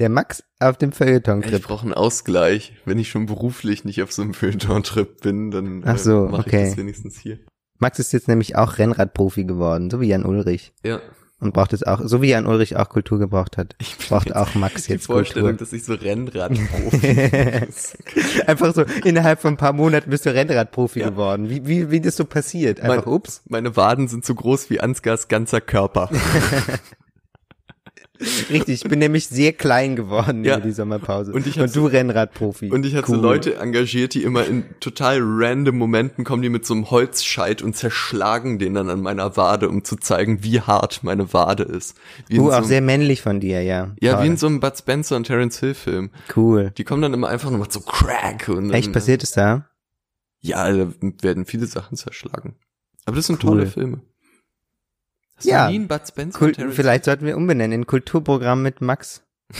Der 0.00 0.08
Max 0.08 0.42
auf 0.58 0.76
dem 0.76 0.90
Ich 0.90 0.96
Feuilleton-Trip. 0.96 1.62
brauche 1.62 1.84
einen 1.84 1.94
Ausgleich. 1.94 2.72
Wenn 2.84 2.98
ich 2.98 3.08
schon 3.08 3.26
beruflich 3.26 3.84
nicht 3.84 4.02
auf 4.02 4.10
so 4.12 4.22
einem 4.22 4.34
Feuilleton-Trip 4.34 5.20
bin, 5.20 5.52
dann 5.52 5.82
Ach 5.86 5.98
so, 5.98 6.26
äh, 6.26 6.30
mache 6.30 6.46
okay. 6.48 6.62
ich 6.64 6.68
das 6.70 6.76
wenigstens 6.78 7.16
hier. 7.18 7.38
Max 7.78 7.98
ist 7.98 8.12
jetzt 8.12 8.28
nämlich 8.28 8.56
auch 8.56 8.78
Rennradprofi 8.78 9.44
geworden, 9.44 9.90
so 9.90 10.00
wie 10.00 10.06
Jan 10.08 10.24
Ulrich. 10.24 10.72
Ja. 10.84 11.00
Und 11.40 11.52
braucht 11.52 11.72
es 11.74 11.82
auch, 11.82 12.00
so 12.04 12.22
wie 12.22 12.28
Jan 12.30 12.46
Ulrich 12.46 12.76
auch 12.76 12.88
Kultur 12.88 13.18
gebraucht 13.18 13.58
hat. 13.58 13.74
Braucht 14.08 14.28
jetzt- 14.28 14.36
auch 14.36 14.54
Max 14.54 14.84
Die 14.84 14.92
jetzt 14.92 15.06
Vorstellung, 15.06 15.50
Kultur. 15.50 15.66
dass 15.66 15.72
ich 15.74 15.84
so 15.84 15.92
Rennradprofi 15.92 16.98
bin. 17.00 18.46
Einfach 18.46 18.74
so, 18.74 18.82
innerhalb 19.04 19.40
von 19.42 19.54
ein 19.54 19.56
paar 19.58 19.72
Monaten 19.74 20.08
bist 20.08 20.24
du 20.24 20.32
Rennradprofi 20.32 21.00
Ja. 21.00 21.10
geworden. 21.10 21.50
Wie, 21.50 21.66
wie, 21.66 21.90
wie 21.90 22.00
das 22.00 22.16
so 22.16 22.24
passiert. 22.24 22.80
Einfach, 22.80 23.04
Mein- 23.04 23.14
ups. 23.14 23.42
Meine 23.48 23.76
Waden 23.76 24.08
sind 24.08 24.24
so 24.24 24.34
groß 24.34 24.70
wie 24.70 24.80
Ansgars 24.80 25.28
ganzer 25.28 25.60
Körper. 25.60 26.08
Richtig, 28.50 28.82
ich 28.84 28.88
bin 28.90 28.98
nämlich 28.98 29.28
sehr 29.28 29.52
klein 29.52 29.96
geworden 29.96 30.44
Ja. 30.44 30.56
über 30.56 30.66
die 30.66 30.72
Sommerpause. 30.72 31.32
Und 31.32 31.46
ich 31.46 31.58
Und 31.60 31.74
du 31.74 31.86
Rennradprofi. 31.86 32.70
Und 32.70 32.84
ich 32.86 32.94
habe 32.96 33.06
so 33.06 33.14
Cool. 33.14 33.20
Leute 33.20 33.56
engagiert, 33.56 34.14
die 34.14 34.22
immer 34.22 34.46
in 34.46 34.64
total 34.80 35.18
random 35.22 35.76
Momenten 35.76 36.24
kommen, 36.24 36.42
die 36.42 36.48
mit 36.48 36.64
so 36.66 36.74
einem 36.74 36.90
Holzscheit 36.90 37.62
und 37.62 37.76
zerschlagen 37.76 38.58
den 38.58 38.74
dann 38.74 38.88
an 38.90 39.00
meiner 39.00 39.36
Wade, 39.36 39.68
um 39.68 39.84
zu 39.84 39.96
zeigen, 39.96 40.42
wie 40.42 40.60
hart 40.60 41.04
meine 41.04 41.32
Wade 41.32 41.62
ist. 41.64 41.96
Wie 42.28 42.38
Uh, 42.38 42.44
so 42.46 42.50
auch 42.52 42.56
einem- 42.58 42.66
sehr 42.66 42.80
männlich 42.80 43.22
von 43.22 43.40
dir, 43.40 43.62
ja. 43.62 43.94
ja, 44.00 44.12
wie 44.12 44.16
Toll. 44.16 44.26
in 44.26 44.36
so 44.36 44.46
einem 44.46 44.60
Bud 44.60 44.76
Spencer 44.78 45.16
und 45.16 45.24
Terence 45.26 45.60
Hill 45.60 45.74
Film. 45.74 46.10
Cool. 46.36 46.72
Die 46.76 46.84
kommen 46.84 47.02
dann 47.02 47.14
immer 47.14 47.28
einfach 47.28 47.50
nur 47.50 47.58
mal 47.60 47.70
so 47.70 47.80
crack 47.80 48.48
und 48.48 48.68
dann, 48.68 48.72
Echt, 48.72 48.92
passiert 48.92 49.22
es 49.22 49.32
da? 49.32 49.66
Ja, 50.40 50.70
da 50.70 50.88
werden 51.22 51.46
viele 51.46 51.66
Sachen 51.66 51.96
zerschlagen. 51.96 52.54
Aber 53.06 53.16
das 53.16 53.26
sind 53.26 53.42
Cool. 53.44 53.50
tolle 53.50 53.66
Filme. 53.66 54.00
Ja. 55.44 55.66
einen 55.66 55.88
Bud 55.88 56.00
Spencer 56.06 56.38
Kul 56.38 56.48
und 56.48 56.54
Terence 56.54 56.76
vielleicht 56.76 57.04
sollten 57.04 57.26
wir 57.26 57.36
umbenennen 57.36 57.80
in 57.82 57.86
Kulturprogramm 57.86 58.62
mit 58.62 58.80
Max. 58.80 59.22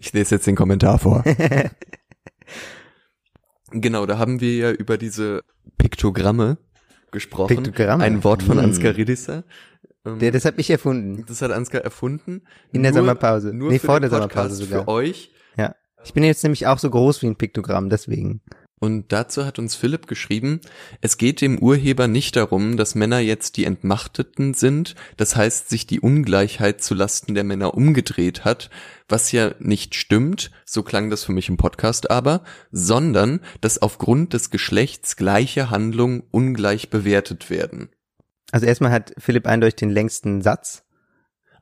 Ich 0.00 0.12
lese 0.12 0.34
jetzt 0.34 0.46
den 0.46 0.56
Kommentar 0.56 0.98
vor. 0.98 1.24
genau, 3.70 4.06
da 4.06 4.18
haben 4.18 4.40
wir 4.40 4.56
ja 4.56 4.70
über 4.70 4.98
diese 4.98 5.42
Piktogramme 5.78 6.58
gesprochen. 7.10 7.56
Piktogramme? 7.62 8.04
Ein 8.04 8.24
Wort 8.24 8.42
von 8.42 8.58
Hm. 8.58 8.64
Ansgar 8.64 8.96
Riedisser. 8.96 9.44
Ähm, 10.04 10.18
Der, 10.18 10.32
das 10.32 10.44
habe 10.44 10.60
ich 10.60 10.70
erfunden. 10.70 11.24
das 11.26 11.42
hat 11.42 11.52
Ansgar 11.52 11.82
erfunden. 11.82 12.42
In 12.72 12.82
der 12.82 12.92
Sommerpause. 12.92 13.52
Nur 13.54 13.70
Nee, 13.70 13.78
vor 13.78 14.00
der 14.00 14.10
Sommerpause 14.10 14.56
sogar. 14.56 14.82
Für 14.84 14.88
euch. 14.88 15.32
Ja. 15.56 15.74
Ich 16.04 16.12
bin 16.12 16.24
jetzt 16.24 16.42
nämlich 16.42 16.66
auch 16.66 16.78
so 16.78 16.90
groß 16.90 17.22
wie 17.22 17.26
ein 17.28 17.36
Piktogramm, 17.36 17.88
deswegen. 17.88 18.42
Und 18.82 19.12
dazu 19.12 19.46
hat 19.46 19.60
uns 19.60 19.76
Philipp 19.76 20.08
geschrieben, 20.08 20.60
es 21.00 21.16
geht 21.16 21.40
dem 21.40 21.56
Urheber 21.60 22.08
nicht 22.08 22.34
darum, 22.34 22.76
dass 22.76 22.96
Männer 22.96 23.20
jetzt 23.20 23.56
die 23.56 23.64
Entmachteten 23.64 24.54
sind, 24.54 24.96
das 25.16 25.36
heißt, 25.36 25.70
sich 25.70 25.86
die 25.86 26.00
Ungleichheit 26.00 26.82
zu 26.82 26.94
Lasten 26.94 27.36
der 27.36 27.44
Männer 27.44 27.74
umgedreht 27.74 28.44
hat, 28.44 28.70
was 29.08 29.30
ja 29.30 29.54
nicht 29.60 29.94
stimmt, 29.94 30.50
so 30.64 30.82
klang 30.82 31.10
das 31.10 31.22
für 31.22 31.30
mich 31.30 31.48
im 31.48 31.58
Podcast 31.58 32.10
aber, 32.10 32.42
sondern, 32.72 33.38
dass 33.60 33.80
aufgrund 33.80 34.32
des 34.32 34.50
Geschlechts 34.50 35.14
gleiche 35.14 35.70
Handlungen 35.70 36.24
ungleich 36.32 36.90
bewertet 36.90 37.50
werden. 37.50 37.88
Also 38.50 38.66
erstmal 38.66 38.90
hat 38.90 39.14
Philipp 39.16 39.46
eindeutig 39.46 39.76
den 39.76 39.90
längsten 39.90 40.42
Satz 40.42 40.82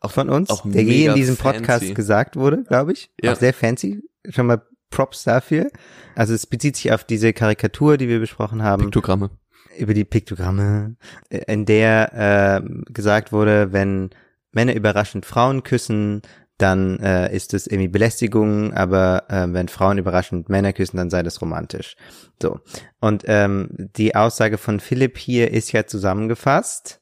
Auch 0.01 0.13
von 0.13 0.31
uns, 0.31 0.49
der 0.65 0.85
je 0.85 1.05
in 1.05 1.15
diesem 1.17 1.37
fancy. 1.37 1.59
Podcast 1.59 1.95
gesagt 1.95 2.37
wurde, 2.37 2.65
glaube 2.65 2.93
ich. 2.93 3.11
Ja. 3.21 3.33
Auch 3.33 3.37
sehr 3.37 3.53
fancy. 3.53 4.03
Schon 4.31 4.47
mal 4.47 4.63
Props 4.91 5.25
dafür. 5.25 5.71
Also 6.15 6.35
es 6.35 6.47
bezieht 6.47 6.77
sich 6.77 6.93
auf 6.93 7.05
diese 7.05 7.33
Karikatur, 7.33 7.97
die 7.97 8.09
wir 8.09 8.21
besprochen 8.21 8.63
haben. 8.63 8.85
Piktogramme. 8.85 9.31
über 9.79 9.95
die 9.95 10.05
Piktogramme, 10.05 10.97
in 11.31 11.65
der 11.65 12.61
äh, 12.63 12.93
gesagt 12.93 13.33
wurde, 13.33 13.73
wenn 13.73 14.11
Männer 14.53 14.75
überraschend 14.75 15.27
Frauen 15.27 15.63
küssen, 15.63 16.23
dann 16.61 16.99
äh, 17.01 17.35
ist 17.35 17.55
es 17.55 17.67
irgendwie 17.67 17.89
Belästigung, 17.89 18.75
aber 18.75 19.25
äh, 19.29 19.47
wenn 19.53 19.69
Frauen 19.69 19.99
überraschend 19.99 20.49
Männer 20.49 20.73
küssen, 20.73 20.99
dann 20.99 21.11
sei 21.11 21.23
das 21.23 21.41
romantisch. 21.41 21.97
So. 22.41 22.61
Und 23.01 23.25
ähm, 23.27 23.69
die 23.97 24.15
Aussage 24.15 24.59
von 24.59 24.81
Philipp 24.81 25.17
hier 25.17 25.51
ist 25.53 25.73
ja 25.73 25.87
zusammengefasst. 25.87 27.01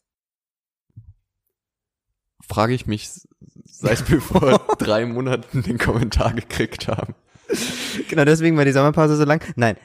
Frage 2.46 2.74
ich 2.74 2.86
mich, 2.86 3.10
seit 3.64 4.08
wir 4.10 4.20
vor 4.20 4.60
drei 4.78 5.06
Monaten 5.06 5.62
den 5.62 5.78
Kommentar 5.78 6.34
gekriegt 6.34 6.86
haben. 6.86 7.14
Genau, 8.08 8.24
deswegen 8.24 8.56
war 8.56 8.64
die 8.64 8.72
Sommerpause 8.72 9.16
so 9.16 9.24
lang. 9.24 9.42
Nein. 9.56 9.76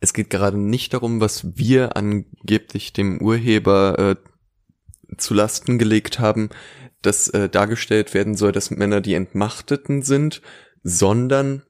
Es 0.00 0.12
geht 0.12 0.30
gerade 0.30 0.58
nicht 0.58 0.92
darum, 0.92 1.20
was 1.20 1.56
wir 1.56 1.96
angeblich 1.96 2.92
dem 2.92 3.20
Urheber 3.20 3.98
äh, 3.98 5.16
zu 5.16 5.34
Lasten 5.34 5.78
gelegt 5.78 6.18
haben, 6.18 6.50
dass 7.02 7.28
äh, 7.28 7.48
dargestellt 7.48 8.14
werden 8.14 8.34
soll, 8.34 8.52
dass 8.52 8.70
Männer 8.70 9.00
die 9.00 9.14
Entmachteten 9.14 10.02
sind, 10.02 10.42
sondern 10.82 11.62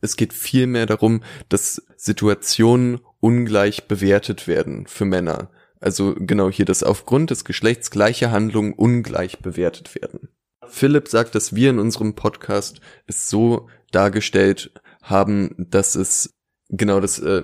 es 0.00 0.16
geht 0.16 0.32
vielmehr 0.32 0.86
darum, 0.86 1.22
dass 1.48 1.82
Situationen 1.96 3.00
ungleich 3.20 3.86
bewertet 3.86 4.46
werden 4.46 4.86
für 4.86 5.04
Männer. 5.04 5.50
Also 5.80 6.14
genau 6.14 6.50
hier, 6.50 6.64
dass 6.64 6.82
aufgrund 6.82 7.30
des 7.30 7.44
Geschlechts 7.44 7.90
gleiche 7.90 8.30
Handlungen 8.30 8.72
ungleich 8.72 9.38
bewertet 9.38 9.94
werden. 9.94 10.28
Philipp 10.66 11.08
sagt, 11.08 11.34
dass 11.34 11.54
wir 11.54 11.70
in 11.70 11.78
unserem 11.78 12.14
Podcast 12.14 12.80
es 13.06 13.28
so 13.28 13.68
dargestellt 13.90 14.72
haben, 15.02 15.54
dass 15.58 15.94
es 15.94 16.34
genau 16.68 17.00
dass 17.00 17.18
äh, 17.18 17.42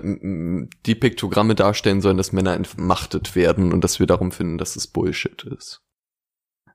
die 0.85 0.95
Piktogramme 0.95 1.55
darstellen 1.55 2.01
sollen, 2.01 2.17
dass 2.17 2.31
Männer 2.31 2.53
entmachtet 2.53 3.35
werden 3.35 3.73
und 3.73 3.83
dass 3.83 3.99
wir 3.99 4.07
darum 4.07 4.31
finden, 4.31 4.57
dass 4.57 4.75
es 4.75 4.87
Bullshit 4.87 5.43
ist. 5.43 5.81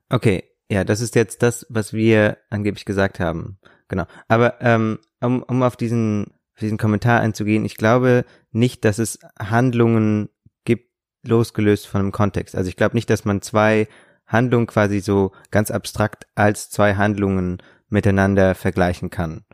Okay, 0.09 0.43
ja, 0.69 0.83
das 0.83 1.01
ist 1.01 1.15
jetzt 1.15 1.43
das, 1.43 1.65
was 1.69 1.93
wir 1.93 2.37
angeblich 2.49 2.85
gesagt 2.85 3.19
haben. 3.19 3.59
Genau. 3.87 4.05
Aber 4.27 4.61
ähm, 4.61 4.99
um, 5.21 5.43
um 5.43 5.63
auf 5.63 5.75
diesen, 5.75 6.33
diesen 6.61 6.77
Kommentar 6.77 7.19
einzugehen, 7.19 7.65
ich 7.65 7.75
glaube 7.75 8.25
nicht, 8.51 8.85
dass 8.85 8.99
es 8.99 9.19
Handlungen 9.39 10.29
gibt, 10.65 10.89
losgelöst 11.25 11.87
von 11.87 12.01
dem 12.01 12.11
Kontext. 12.11 12.55
Also 12.55 12.69
ich 12.69 12.75
glaube 12.75 12.95
nicht, 12.95 13.09
dass 13.09 13.25
man 13.25 13.41
zwei 13.41 13.87
Handlungen 14.25 14.67
quasi 14.67 14.99
so 14.99 15.31
ganz 15.51 15.71
abstrakt 15.71 16.27
als 16.35 16.69
zwei 16.69 16.95
Handlungen 16.95 17.61
miteinander 17.89 18.55
vergleichen 18.55 19.09
kann. 19.09 19.45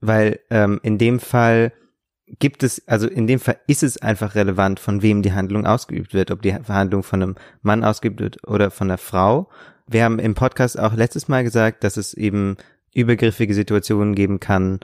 Weil 0.00 0.40
ähm, 0.50 0.80
in 0.82 0.98
dem 0.98 1.20
Fall 1.20 1.72
gibt 2.38 2.62
es, 2.62 2.86
also 2.86 3.08
in 3.08 3.26
dem 3.26 3.40
Fall 3.40 3.58
ist 3.66 3.82
es 3.82 4.00
einfach 4.00 4.34
relevant, 4.34 4.80
von 4.80 5.02
wem 5.02 5.22
die 5.22 5.32
Handlung 5.32 5.66
ausgeübt 5.66 6.14
wird, 6.14 6.30
ob 6.30 6.42
die 6.42 6.54
Handlung 6.54 7.02
von 7.02 7.22
einem 7.22 7.34
Mann 7.62 7.84
ausgeübt 7.84 8.20
wird 8.20 8.46
oder 8.46 8.70
von 8.70 8.90
einer 8.90 8.98
Frau 8.98 9.48
wir 9.88 10.04
haben 10.04 10.18
im 10.18 10.34
Podcast 10.34 10.78
auch 10.78 10.94
letztes 10.94 11.28
Mal 11.28 11.42
gesagt, 11.42 11.82
dass 11.82 11.96
es 11.96 12.14
eben 12.14 12.56
übergriffige 12.94 13.54
Situationen 13.54 14.14
geben 14.14 14.38
kann, 14.38 14.80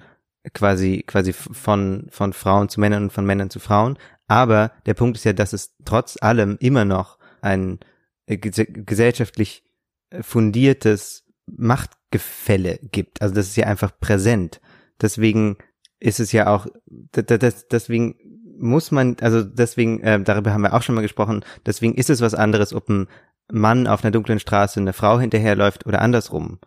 quasi, 0.55 1.05
quasi 1.07 1.33
von, 1.33 2.07
von 2.11 2.33
Frauen 2.33 2.68
zu 2.68 2.81
Männern 2.81 3.05
und 3.05 3.12
von 3.12 3.27
Männern 3.27 3.50
zu 3.50 3.61
Frauen. 3.61 3.98
Aber 4.27 4.72
der 4.87 4.94
Punkt 4.94 5.18
ist 5.18 5.24
ja, 5.24 5.33
dass 5.33 5.53
es 5.53 5.74
trotz 5.85 6.16
allem 6.20 6.57
immer 6.59 6.85
noch 6.85 7.18
ein 7.42 7.81
äh, 8.27 8.38
gesellschaftlich 8.38 9.64
äh, 10.11 10.22
fundiertes 10.22 11.24
Machtgefälle 11.46 12.79
gibt. 12.90 13.20
Also 13.20 13.35
das 13.35 13.48
ist 13.48 13.57
ja 13.57 13.66
einfach 13.66 13.92
präsent. 14.00 14.61
Deswegen 15.00 15.57
ist 16.00 16.20
es 16.20 16.33
ja 16.33 16.46
auch, 16.46 16.66
deswegen 17.14 18.16
muss 18.59 18.90
man, 18.90 19.16
also 19.20 19.42
deswegen, 19.42 20.00
äh, 20.00 20.22
darüber 20.22 20.52
haben 20.52 20.62
wir 20.62 20.74
auch 20.74 20.83
schon 20.83 20.94
mal 20.94 21.02
gesprochen, 21.02 21.44
deswegen 21.66 21.94
ist 21.94 22.11
es 22.11 22.20
was 22.20 22.35
anderes, 22.35 22.72
ob 22.72 22.88
ein 22.88 23.09
Mann 23.50 23.87
auf 23.87 24.04
einer 24.04 24.12
dunklen 24.12 24.38
Straße 24.38 24.80
eine 24.80 24.92
Frau 24.92 25.18
hinterherläuft 25.18 25.87
oder 25.87 26.00
andersrum. 26.00 26.59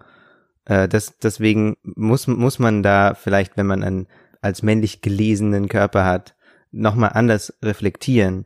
Äh, 0.65 0.87
das, 0.87 1.17
deswegen 1.17 1.77
muss, 1.83 2.27
muss 2.27 2.59
man 2.59 2.83
da 2.83 3.13
vielleicht, 3.13 3.57
wenn 3.57 3.67
man 3.67 3.83
einen 3.83 4.07
als 4.41 4.63
männlich 4.63 5.01
gelesenen 5.01 5.67
Körper 5.67 6.05
hat, 6.05 6.35
nochmal 6.71 7.11
anders 7.13 7.57
reflektieren. 7.63 8.45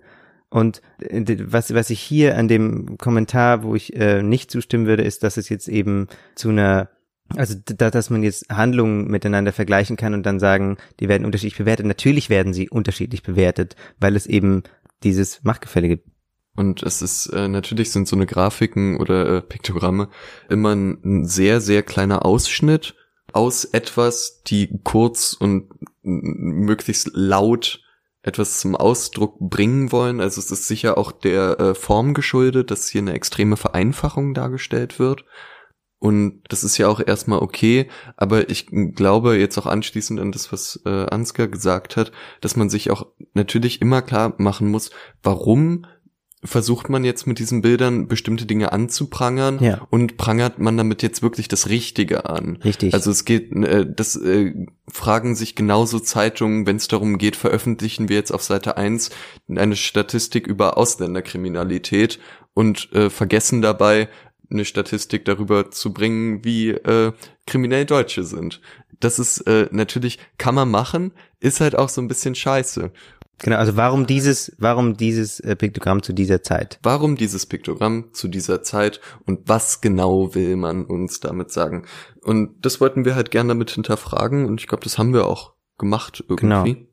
Und 0.49 0.81
äh, 0.99 1.23
was, 1.39 1.73
was 1.73 1.89
ich 1.89 1.99
hier 1.99 2.37
an 2.37 2.47
dem 2.47 2.97
Kommentar, 2.97 3.63
wo 3.63 3.75
ich 3.75 3.95
äh, 3.95 4.21
nicht 4.21 4.51
zustimmen 4.51 4.85
würde, 4.85 5.03
ist, 5.03 5.23
dass 5.23 5.37
es 5.37 5.49
jetzt 5.49 5.67
eben 5.67 6.07
zu 6.35 6.49
einer, 6.49 6.89
also 7.35 7.55
da, 7.65 7.89
dass 7.89 8.09
man 8.09 8.23
jetzt 8.23 8.49
Handlungen 8.49 9.07
miteinander 9.07 9.51
vergleichen 9.51 9.97
kann 9.97 10.13
und 10.13 10.23
dann 10.25 10.39
sagen, 10.39 10.77
die 10.99 11.09
werden 11.09 11.25
unterschiedlich 11.25 11.57
bewertet. 11.57 11.85
Natürlich 11.85 12.29
werden 12.29 12.53
sie 12.53 12.69
unterschiedlich 12.69 13.23
bewertet, 13.23 13.75
weil 13.99 14.15
es 14.15 14.25
eben 14.25 14.63
dieses 15.03 15.43
Machtgefälle 15.43 15.87
gibt. 15.87 16.07
Und 16.55 16.83
es 16.83 17.01
ist 17.01 17.27
äh, 17.27 17.47
natürlich 17.47 17.91
sind 17.91 18.07
so 18.07 18.15
eine 18.15 18.25
Grafiken 18.25 18.99
oder 18.99 19.37
äh, 19.37 19.41
Piktogramme 19.41 20.09
immer 20.49 20.75
ein, 20.75 20.99
ein 21.03 21.25
sehr, 21.25 21.61
sehr 21.61 21.81
kleiner 21.81 22.25
Ausschnitt 22.25 22.95
aus 23.33 23.63
etwas, 23.63 24.41
die 24.43 24.79
kurz 24.83 25.33
und 25.33 25.69
möglichst 26.01 27.11
laut 27.13 27.81
etwas 28.23 28.59
zum 28.59 28.75
Ausdruck 28.75 29.39
bringen 29.39 29.91
wollen. 29.91 30.19
Also 30.19 30.39
es 30.39 30.51
ist 30.51 30.67
sicher 30.67 30.97
auch 30.97 31.11
der 31.11 31.59
äh, 31.59 31.75
Form 31.75 32.13
geschuldet, 32.13 32.69
dass 32.69 32.89
hier 32.89 33.01
eine 33.01 33.13
extreme 33.13 33.57
Vereinfachung 33.57 34.33
dargestellt 34.33 34.99
wird. 34.99 35.25
Und 36.01 36.41
das 36.49 36.63
ist 36.63 36.79
ja 36.79 36.87
auch 36.87 36.99
erstmal 36.99 37.43
okay, 37.43 37.87
aber 38.17 38.49
ich 38.49 38.65
glaube 38.71 39.37
jetzt 39.37 39.59
auch 39.59 39.67
anschließend 39.67 40.19
an 40.19 40.31
das, 40.31 40.51
was 40.51 40.81
äh, 40.83 41.05
Ansgar 41.05 41.47
gesagt 41.47 41.95
hat, 41.95 42.11
dass 42.41 42.55
man 42.55 42.71
sich 42.71 42.89
auch 42.89 43.05
natürlich 43.35 43.81
immer 43.81 44.01
klar 44.01 44.33
machen 44.39 44.71
muss, 44.71 44.89
warum 45.21 45.85
versucht 46.43 46.89
man 46.89 47.03
jetzt 47.03 47.27
mit 47.27 47.37
diesen 47.37 47.61
Bildern 47.61 48.07
bestimmte 48.07 48.47
Dinge 48.47 48.71
anzuprangern 48.71 49.59
ja. 49.59 49.85
und 49.91 50.17
prangert 50.17 50.57
man 50.57 50.75
damit 50.75 51.03
jetzt 51.03 51.21
wirklich 51.21 51.47
das 51.47 51.69
Richtige 51.69 52.27
an. 52.27 52.57
Richtig. 52.63 52.95
Also 52.95 53.11
es 53.11 53.25
geht, 53.25 53.51
äh, 53.51 53.85
das 53.87 54.15
äh, 54.15 54.55
fragen 54.87 55.35
sich 55.35 55.53
genauso 55.53 55.99
Zeitungen, 55.99 56.65
wenn 56.65 56.77
es 56.77 56.87
darum 56.87 57.19
geht, 57.19 57.35
veröffentlichen 57.35 58.09
wir 58.09 58.15
jetzt 58.15 58.31
auf 58.31 58.41
Seite 58.41 58.75
1 58.75 59.11
eine 59.55 59.75
Statistik 59.75 60.47
über 60.47 60.79
Ausländerkriminalität 60.79 62.19
und 62.55 62.91
äh, 62.91 63.11
vergessen 63.11 63.61
dabei 63.61 64.09
eine 64.51 64.65
Statistik 64.65 65.25
darüber 65.25 65.71
zu 65.71 65.93
bringen, 65.93 66.43
wie 66.43 66.69
äh, 66.69 67.13
kriminell 67.47 67.85
Deutsche 67.85 68.23
sind. 68.23 68.61
Das 68.99 69.17
ist 69.17 69.41
äh, 69.47 69.67
natürlich, 69.71 70.19
kann 70.37 70.55
man 70.55 70.69
machen, 70.69 71.13
ist 71.39 71.61
halt 71.61 71.75
auch 71.75 71.89
so 71.89 72.01
ein 72.01 72.07
bisschen 72.07 72.35
scheiße. 72.35 72.91
Genau, 73.39 73.57
also 73.57 73.75
warum 73.75 74.05
dieses, 74.05 74.55
warum 74.59 74.97
dieses 74.97 75.39
äh, 75.39 75.55
Piktogramm 75.55 76.03
zu 76.03 76.13
dieser 76.13 76.43
Zeit? 76.43 76.77
Warum 76.83 77.15
dieses 77.15 77.47
Piktogramm 77.47 78.13
zu 78.13 78.27
dieser 78.27 78.61
Zeit 78.61 79.01
und 79.25 79.49
was 79.49 79.81
genau 79.81 80.35
will 80.35 80.55
man 80.55 80.85
uns 80.85 81.19
damit 81.21 81.51
sagen? 81.51 81.87
Und 82.21 82.63
das 82.63 82.79
wollten 82.79 83.03
wir 83.03 83.15
halt 83.15 83.31
gerne 83.31 83.49
damit 83.49 83.71
hinterfragen 83.71 84.45
und 84.45 84.61
ich 84.61 84.67
glaube, 84.67 84.83
das 84.83 84.99
haben 84.99 85.13
wir 85.13 85.25
auch 85.25 85.53
gemacht 85.79 86.23
irgendwie. 86.29 86.73
Genau. 86.75 86.87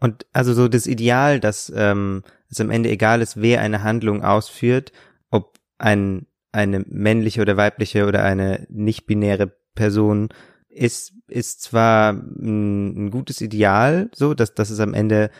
Und 0.00 0.26
also 0.32 0.54
so 0.54 0.68
das 0.68 0.86
Ideal, 0.86 1.38
dass 1.38 1.70
ähm, 1.74 2.22
es 2.48 2.60
am 2.60 2.70
Ende 2.70 2.88
egal 2.88 3.20
ist, 3.20 3.40
wer 3.40 3.60
eine 3.60 3.82
Handlung 3.82 4.22
ausführt, 4.22 4.92
ob 5.30 5.58
ein 5.76 6.26
eine 6.52 6.84
männliche 6.86 7.40
oder 7.40 7.56
weibliche 7.56 8.06
oder 8.06 8.22
eine 8.22 8.66
nicht-binäre 8.70 9.52
Person 9.74 10.28
ist, 10.68 11.14
ist 11.28 11.62
zwar 11.62 12.12
ein, 12.12 13.06
ein 13.06 13.10
gutes 13.10 13.40
Ideal, 13.40 14.10
so, 14.14 14.34
dass, 14.34 14.54
dass 14.54 14.70
es 14.70 14.80
am 14.80 14.94
Ende 14.94 15.30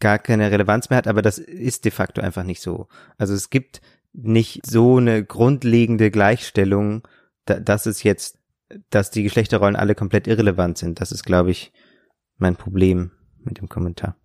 gar 0.00 0.18
keine 0.18 0.50
Relevanz 0.50 0.88
mehr 0.88 0.96
hat, 0.98 1.08
aber 1.08 1.22
das 1.22 1.38
ist 1.38 1.84
de 1.84 1.92
facto 1.92 2.20
einfach 2.20 2.44
nicht 2.44 2.62
so. 2.62 2.88
Also 3.18 3.34
es 3.34 3.50
gibt 3.50 3.80
nicht 4.12 4.66
so 4.66 4.96
eine 4.96 5.24
grundlegende 5.24 6.10
Gleichstellung, 6.10 7.06
da, 7.44 7.60
dass 7.60 7.86
es 7.86 8.02
jetzt, 8.02 8.38
dass 8.88 9.10
die 9.10 9.22
Geschlechterrollen 9.22 9.76
alle 9.76 9.94
komplett 9.94 10.26
irrelevant 10.26 10.78
sind. 10.78 11.00
Das 11.00 11.12
ist, 11.12 11.24
glaube 11.24 11.50
ich, 11.50 11.72
mein 12.38 12.56
Problem 12.56 13.12
mit 13.38 13.58
dem 13.58 13.68
Kommentar. 13.68 14.16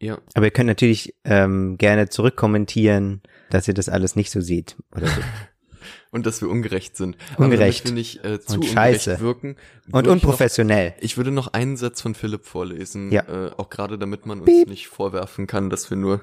Ja. 0.00 0.18
Aber 0.34 0.46
ihr 0.46 0.52
könnt 0.52 0.68
natürlich 0.68 1.14
ähm, 1.24 1.76
gerne 1.78 2.08
zurückkommentieren, 2.08 3.22
dass 3.50 3.68
ihr 3.68 3.74
das 3.74 3.88
alles 3.88 4.16
nicht 4.16 4.30
so 4.30 4.40
seht 4.40 4.76
oder 4.94 5.06
so. 5.06 5.20
und 6.10 6.26
dass 6.26 6.40
wir 6.40 6.48
ungerecht 6.48 6.96
sind. 6.96 7.16
Ungerecht. 7.36 7.82
Aber 7.82 7.88
wir 7.90 7.94
nicht 7.94 8.24
äh, 8.24 8.40
zu 8.40 8.54
und 8.54 8.64
scheiße. 8.64 9.20
wirken. 9.20 9.56
Und 9.90 10.06
unprofessionell. 10.06 10.88
Ich, 10.88 10.94
noch, 10.94 11.02
ich 11.02 11.16
würde 11.16 11.30
noch 11.30 11.52
einen 11.52 11.76
Satz 11.76 12.00
von 12.00 12.14
Philipp 12.14 12.46
vorlesen, 12.46 13.12
ja. 13.12 13.22
äh, 13.22 13.50
auch 13.56 13.70
gerade 13.70 13.98
damit 13.98 14.26
man 14.26 14.40
uns 14.40 14.48
Piep. 14.48 14.68
nicht 14.68 14.88
vorwerfen 14.88 15.46
kann, 15.46 15.70
dass 15.70 15.90
wir 15.90 15.96
nur 15.96 16.20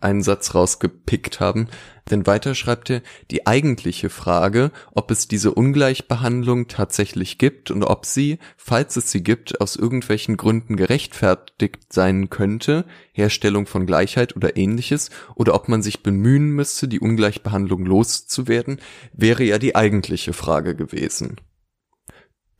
einen 0.00 0.22
Satz 0.22 0.54
rausgepickt 0.54 1.40
haben. 1.40 1.68
Denn 2.10 2.26
weiter 2.26 2.54
schreibt 2.54 2.90
er, 2.90 3.02
die 3.30 3.46
eigentliche 3.46 4.08
Frage, 4.08 4.70
ob 4.94 5.10
es 5.10 5.28
diese 5.28 5.52
Ungleichbehandlung 5.52 6.68
tatsächlich 6.68 7.38
gibt 7.38 7.70
und 7.70 7.82
ob 7.82 8.06
sie, 8.06 8.38
falls 8.56 8.96
es 8.96 9.10
sie 9.10 9.22
gibt, 9.22 9.60
aus 9.60 9.76
irgendwelchen 9.76 10.36
Gründen 10.36 10.76
gerechtfertigt 10.76 11.92
sein 11.92 12.30
könnte, 12.30 12.84
Herstellung 13.12 13.66
von 13.66 13.86
Gleichheit 13.86 14.36
oder 14.36 14.56
ähnliches, 14.56 15.10
oder 15.34 15.54
ob 15.54 15.68
man 15.68 15.82
sich 15.82 16.02
bemühen 16.02 16.50
müsste, 16.50 16.88
die 16.88 17.00
Ungleichbehandlung 17.00 17.84
loszuwerden, 17.84 18.80
wäre 19.12 19.44
ja 19.44 19.58
die 19.58 19.76
eigentliche 19.76 20.32
Frage 20.32 20.74
gewesen. 20.74 21.36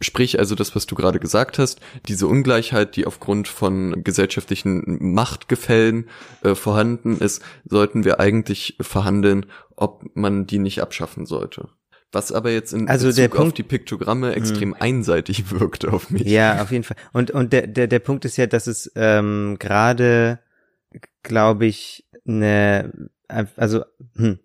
Sprich 0.00 0.38
also 0.38 0.54
das, 0.54 0.76
was 0.76 0.86
du 0.86 0.94
gerade 0.94 1.18
gesagt 1.18 1.58
hast, 1.58 1.80
diese 2.06 2.28
Ungleichheit, 2.28 2.94
die 2.94 3.06
aufgrund 3.06 3.48
von 3.48 4.04
gesellschaftlichen 4.04 5.12
Machtgefällen 5.14 6.08
äh, 6.42 6.54
vorhanden 6.54 7.18
ist, 7.18 7.42
sollten 7.64 8.04
wir 8.04 8.20
eigentlich 8.20 8.76
verhandeln, 8.80 9.46
ob 9.74 10.04
man 10.14 10.46
die 10.46 10.60
nicht 10.60 10.80
abschaffen 10.82 11.26
sollte. 11.26 11.68
Was 12.12 12.32
aber 12.32 12.50
jetzt 12.50 12.72
in 12.72 12.88
Also 12.88 13.08
Bezug 13.08 13.16
der 13.22 13.28
Punkt- 13.28 13.46
auf 13.48 13.52
die 13.54 13.62
Piktogramme 13.64 14.34
extrem 14.34 14.72
einseitig 14.72 15.50
wirkt 15.58 15.84
auf 15.86 16.10
mich. 16.10 16.22
Ja, 16.22 16.62
auf 16.62 16.70
jeden 16.70 16.84
Fall. 16.84 16.96
Und 17.12 17.32
und 17.32 17.52
der 17.52 17.66
der 17.66 17.86
der 17.86 17.98
Punkt 17.98 18.24
ist 18.24 18.36
ja, 18.38 18.46
dass 18.46 18.66
es 18.66 18.90
ähm, 18.94 19.56
gerade, 19.58 20.38
glaube 21.22 21.66
ich, 21.66 22.06
eine 22.26 23.10
also 23.56 23.84
hm, 24.14 24.38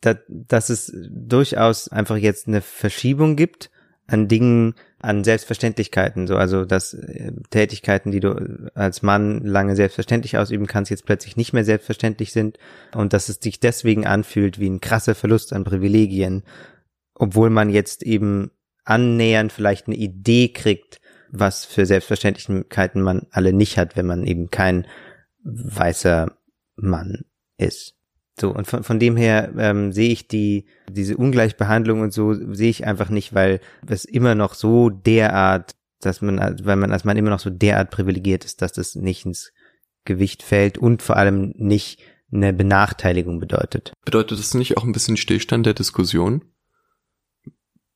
da, 0.00 0.14
dass 0.28 0.70
es 0.70 0.92
durchaus 1.10 1.88
einfach 1.88 2.16
jetzt 2.16 2.46
eine 2.46 2.60
Verschiebung 2.60 3.34
gibt 3.34 3.70
an 4.08 4.26
Dingen, 4.26 4.74
an 5.00 5.22
Selbstverständlichkeiten, 5.22 6.26
so 6.26 6.36
also 6.36 6.64
dass 6.64 6.94
äh, 6.94 7.32
Tätigkeiten, 7.50 8.10
die 8.10 8.20
du 8.20 8.70
als 8.74 9.02
Mann 9.02 9.44
lange 9.44 9.76
selbstverständlich 9.76 10.38
ausüben 10.38 10.66
kannst, 10.66 10.90
jetzt 10.90 11.04
plötzlich 11.04 11.36
nicht 11.36 11.52
mehr 11.52 11.64
selbstverständlich 11.64 12.32
sind 12.32 12.58
und 12.94 13.12
dass 13.12 13.28
es 13.28 13.38
sich 13.40 13.60
deswegen 13.60 14.06
anfühlt 14.06 14.58
wie 14.58 14.68
ein 14.68 14.80
krasser 14.80 15.14
Verlust 15.14 15.52
an 15.52 15.64
Privilegien, 15.64 16.42
obwohl 17.14 17.50
man 17.50 17.70
jetzt 17.70 18.02
eben 18.02 18.50
annähernd 18.84 19.52
vielleicht 19.52 19.86
eine 19.86 19.96
Idee 19.96 20.48
kriegt, 20.48 21.00
was 21.30 21.66
für 21.66 21.84
Selbstverständlichkeiten 21.84 23.02
man 23.02 23.26
alle 23.30 23.52
nicht 23.52 23.76
hat, 23.76 23.94
wenn 23.94 24.06
man 24.06 24.24
eben 24.24 24.50
kein 24.50 24.86
weißer 25.44 26.32
Mann 26.76 27.26
ist. 27.58 27.97
So, 28.40 28.50
und 28.50 28.66
von, 28.66 28.82
von 28.82 28.98
dem 28.98 29.16
her 29.16 29.52
ähm, 29.58 29.92
sehe 29.92 30.10
ich 30.10 30.28
die, 30.28 30.66
diese 30.90 31.16
Ungleichbehandlung 31.16 32.00
und 32.00 32.12
so 32.12 32.34
sehe 32.34 32.70
ich 32.70 32.86
einfach 32.86 33.10
nicht, 33.10 33.34
weil 33.34 33.60
es 33.86 34.04
immer 34.04 34.34
noch 34.34 34.54
so 34.54 34.90
derart, 34.90 35.74
dass 36.00 36.20
man, 36.20 36.38
weil 36.62 36.76
man 36.76 36.92
als 36.92 37.04
Mann 37.04 37.16
immer 37.16 37.30
noch 37.30 37.40
so 37.40 37.50
derart 37.50 37.90
privilegiert 37.90 38.44
ist, 38.44 38.62
dass 38.62 38.72
das 38.72 38.94
nicht 38.94 39.26
ins 39.26 39.52
Gewicht 40.04 40.42
fällt 40.42 40.78
und 40.78 41.02
vor 41.02 41.16
allem 41.16 41.52
nicht 41.56 42.00
eine 42.32 42.52
Benachteiligung 42.52 43.40
bedeutet. 43.40 43.92
Bedeutet 44.04 44.38
das 44.38 44.54
nicht 44.54 44.76
auch 44.76 44.84
ein 44.84 44.92
bisschen 44.92 45.16
Stillstand 45.16 45.66
der 45.66 45.74
Diskussion? 45.74 46.44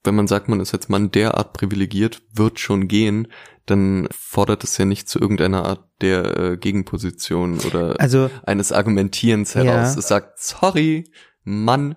Wenn 0.04 0.14
man 0.16 0.26
sagt, 0.26 0.48
man 0.48 0.60
ist 0.60 0.74
als 0.74 0.88
Mann 0.88 1.10
derart 1.10 1.52
privilegiert, 1.52 2.22
wird 2.32 2.58
schon 2.58 2.88
gehen, 2.88 3.28
dann 3.66 4.08
fordert 4.10 4.64
es 4.64 4.76
ja 4.78 4.84
nicht 4.84 5.08
zu 5.08 5.18
irgendeiner 5.20 5.64
Art 5.64 5.84
der 6.00 6.36
äh, 6.38 6.56
Gegenposition 6.56 7.60
oder 7.60 7.98
Also 8.00 8.30
eines 8.44 8.72
Argumentierens 8.72 9.54
heraus. 9.54 9.94
Ja. 9.94 9.98
Es 9.98 10.08
sagt, 10.08 10.40
sorry, 10.40 11.04
Mann, 11.44 11.96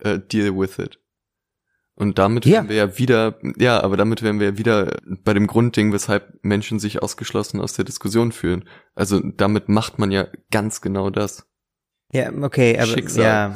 äh, 0.00 0.18
deal 0.18 0.54
with 0.56 0.78
it. 0.78 0.98
Und 1.94 2.18
damit 2.18 2.46
Ja. 2.46 2.58
wären 2.58 2.68
wir 2.68 2.76
ja 2.76 2.98
wieder, 2.98 3.38
ja, 3.58 3.82
aber 3.82 3.96
damit 3.96 4.22
wären 4.22 4.38
wir 4.38 4.50
ja 4.50 4.58
wieder 4.58 4.98
bei 5.24 5.34
dem 5.34 5.46
Grundding, 5.48 5.92
weshalb 5.92 6.38
Menschen 6.42 6.78
sich 6.78 7.02
ausgeschlossen 7.02 7.60
aus 7.60 7.72
der 7.72 7.84
Diskussion 7.84 8.30
fühlen. 8.30 8.68
Also 8.94 9.20
damit 9.20 9.68
macht 9.68 9.98
man 9.98 10.12
ja 10.12 10.28
ganz 10.52 10.80
genau 10.80 11.10
das. 11.10 11.46
Ja, 12.12 12.32
okay, 12.42 12.76
aber 12.78 12.86
Schicksal. 12.86 13.24
ja, 13.24 13.54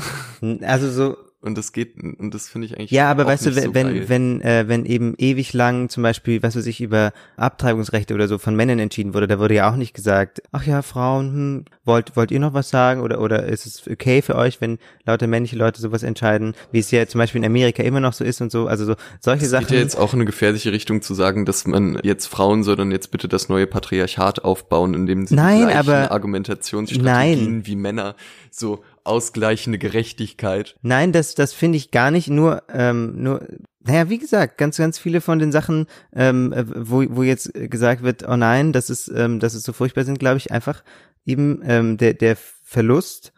also 0.67 0.91
so 0.91 1.17
Und 1.43 1.59
das 1.59 1.73
geht, 1.73 1.97
und 2.01 2.33
das 2.33 2.49
finde 2.49 2.69
ich 2.69 2.75
eigentlich. 2.79 2.93
Ja, 2.93 3.11
aber 3.11 3.27
weißt 3.27 3.47
du, 3.47 3.57
wenn, 3.57 3.65
so 3.65 3.75
wenn, 3.75 4.09
wenn, 4.09 4.41
äh, 4.43 4.69
wenn 4.69 4.85
eben 4.87 5.15
ewig 5.19 5.53
lang 5.53 5.89
zum 5.89 6.05
Beispiel, 6.05 6.41
was 6.41 6.55
weiß 6.55 6.67
ich, 6.67 6.81
über 6.81 7.13
Abtreibungsrechte 7.37 8.15
oder 8.15 8.29
so 8.29 8.39
von 8.39 8.55
Männern 8.55 8.79
entschieden 8.79 9.13
wurde, 9.13 9.27
da 9.27 9.41
wurde 9.41 9.55
ja 9.57 9.69
auch 9.69 9.75
nicht 9.75 9.93
gesagt, 9.93 10.41
ach 10.53 10.65
ja, 10.65 10.83
Frauen, 10.83 11.27
hm, 11.33 11.65
wollt, 11.85 12.15
wollt 12.17 12.31
ihr 12.31 12.39
noch 12.39 12.55
was 12.55 12.71
sagen 12.71 13.01
oder, 13.01 13.21
oder 13.21 13.43
ist 13.47 13.67
es 13.67 13.83
okay 13.91 14.23
für 14.23 14.37
euch, 14.37 14.61
wenn 14.61 14.79
lauter 15.05 15.27
männliche 15.27 15.57
Leute 15.57 15.81
sowas 15.81 16.05
entscheiden, 16.05 16.55
wie 16.71 16.79
es 16.79 16.93
ja 16.93 17.09
zum 17.09 17.19
Beispiel 17.19 17.41
in 17.41 17.45
Amerika 17.45 17.83
immer 17.83 17.99
noch 17.99 18.13
so 18.13 18.23
ist 18.23 18.41
und 18.41 18.53
so, 18.53 18.69
also 18.69 18.85
so, 18.85 18.95
solche 19.21 19.45
Es 19.47 19.51
Sachen. 19.51 19.67
geht 19.67 19.77
ja 19.79 19.83
jetzt 19.83 19.99
auch 19.99 20.13
in 20.15 20.21
eine 20.21 20.27
gefährliche 20.27 20.71
Richtung 20.71 21.03
zu 21.03 21.13
sagen, 21.13 21.45
dass 21.45 21.67
man 21.67 21.99
jetzt 22.05 22.27
Frauen 22.27 22.63
soll 22.63 22.77
dann 22.77 22.93
jetzt 22.93 23.11
bitte 23.11 23.27
das 23.27 23.49
neue 23.49 23.67
Patriarchat 23.67 24.45
aufbauen, 24.45 24.95
indem 24.95 25.27
sie 25.27 25.35
Nein, 25.35 25.57
die 25.59 25.65
gleichen 25.73 25.79
aber- 25.91 26.13
Argumentationsstrategien 26.13 27.05
Nein. 27.57 27.67
wie 27.67 27.75
Männer 27.77 28.15
so 28.51 28.85
ausgleichende 29.05 29.79
Gerechtigkeit. 29.79 30.77
Nein, 30.83 31.13
das, 31.13 31.35
das 31.35 31.53
finde 31.53 31.79
ich 31.79 31.91
gar 31.91 32.11
nicht 32.11 32.29
nur, 32.29 32.63
ähm, 32.73 33.23
nur, 33.23 33.47
naja, 33.81 34.09
wie 34.09 34.19
gesagt, 34.19 34.59
ganz, 34.59 34.77
ganz 34.77 34.99
viele 34.99 35.21
von 35.21 35.39
den 35.39 35.53
Sachen, 35.53 35.87
ähm, 36.15 36.53
äh, 36.53 36.65
wo, 36.67 37.05
wo 37.11 37.23
jetzt 37.23 37.53
gesagt 37.55 38.03
wird, 38.03 38.27
oh 38.29 38.37
nein, 38.37 38.73
das 38.73 38.91
ist, 38.91 39.09
ähm, 39.09 39.41
das 39.41 39.55
ist 39.55 39.65
so 39.65 39.73
furchtbar 39.73 40.05
sind, 40.05 40.19
glaube 40.19 40.39
ich, 40.39 40.53
einfach 40.53 40.85
eben 41.25 41.63
ähm, 41.65 41.97
der, 41.97 42.15
der 42.15 42.37
Verlust 42.37 43.33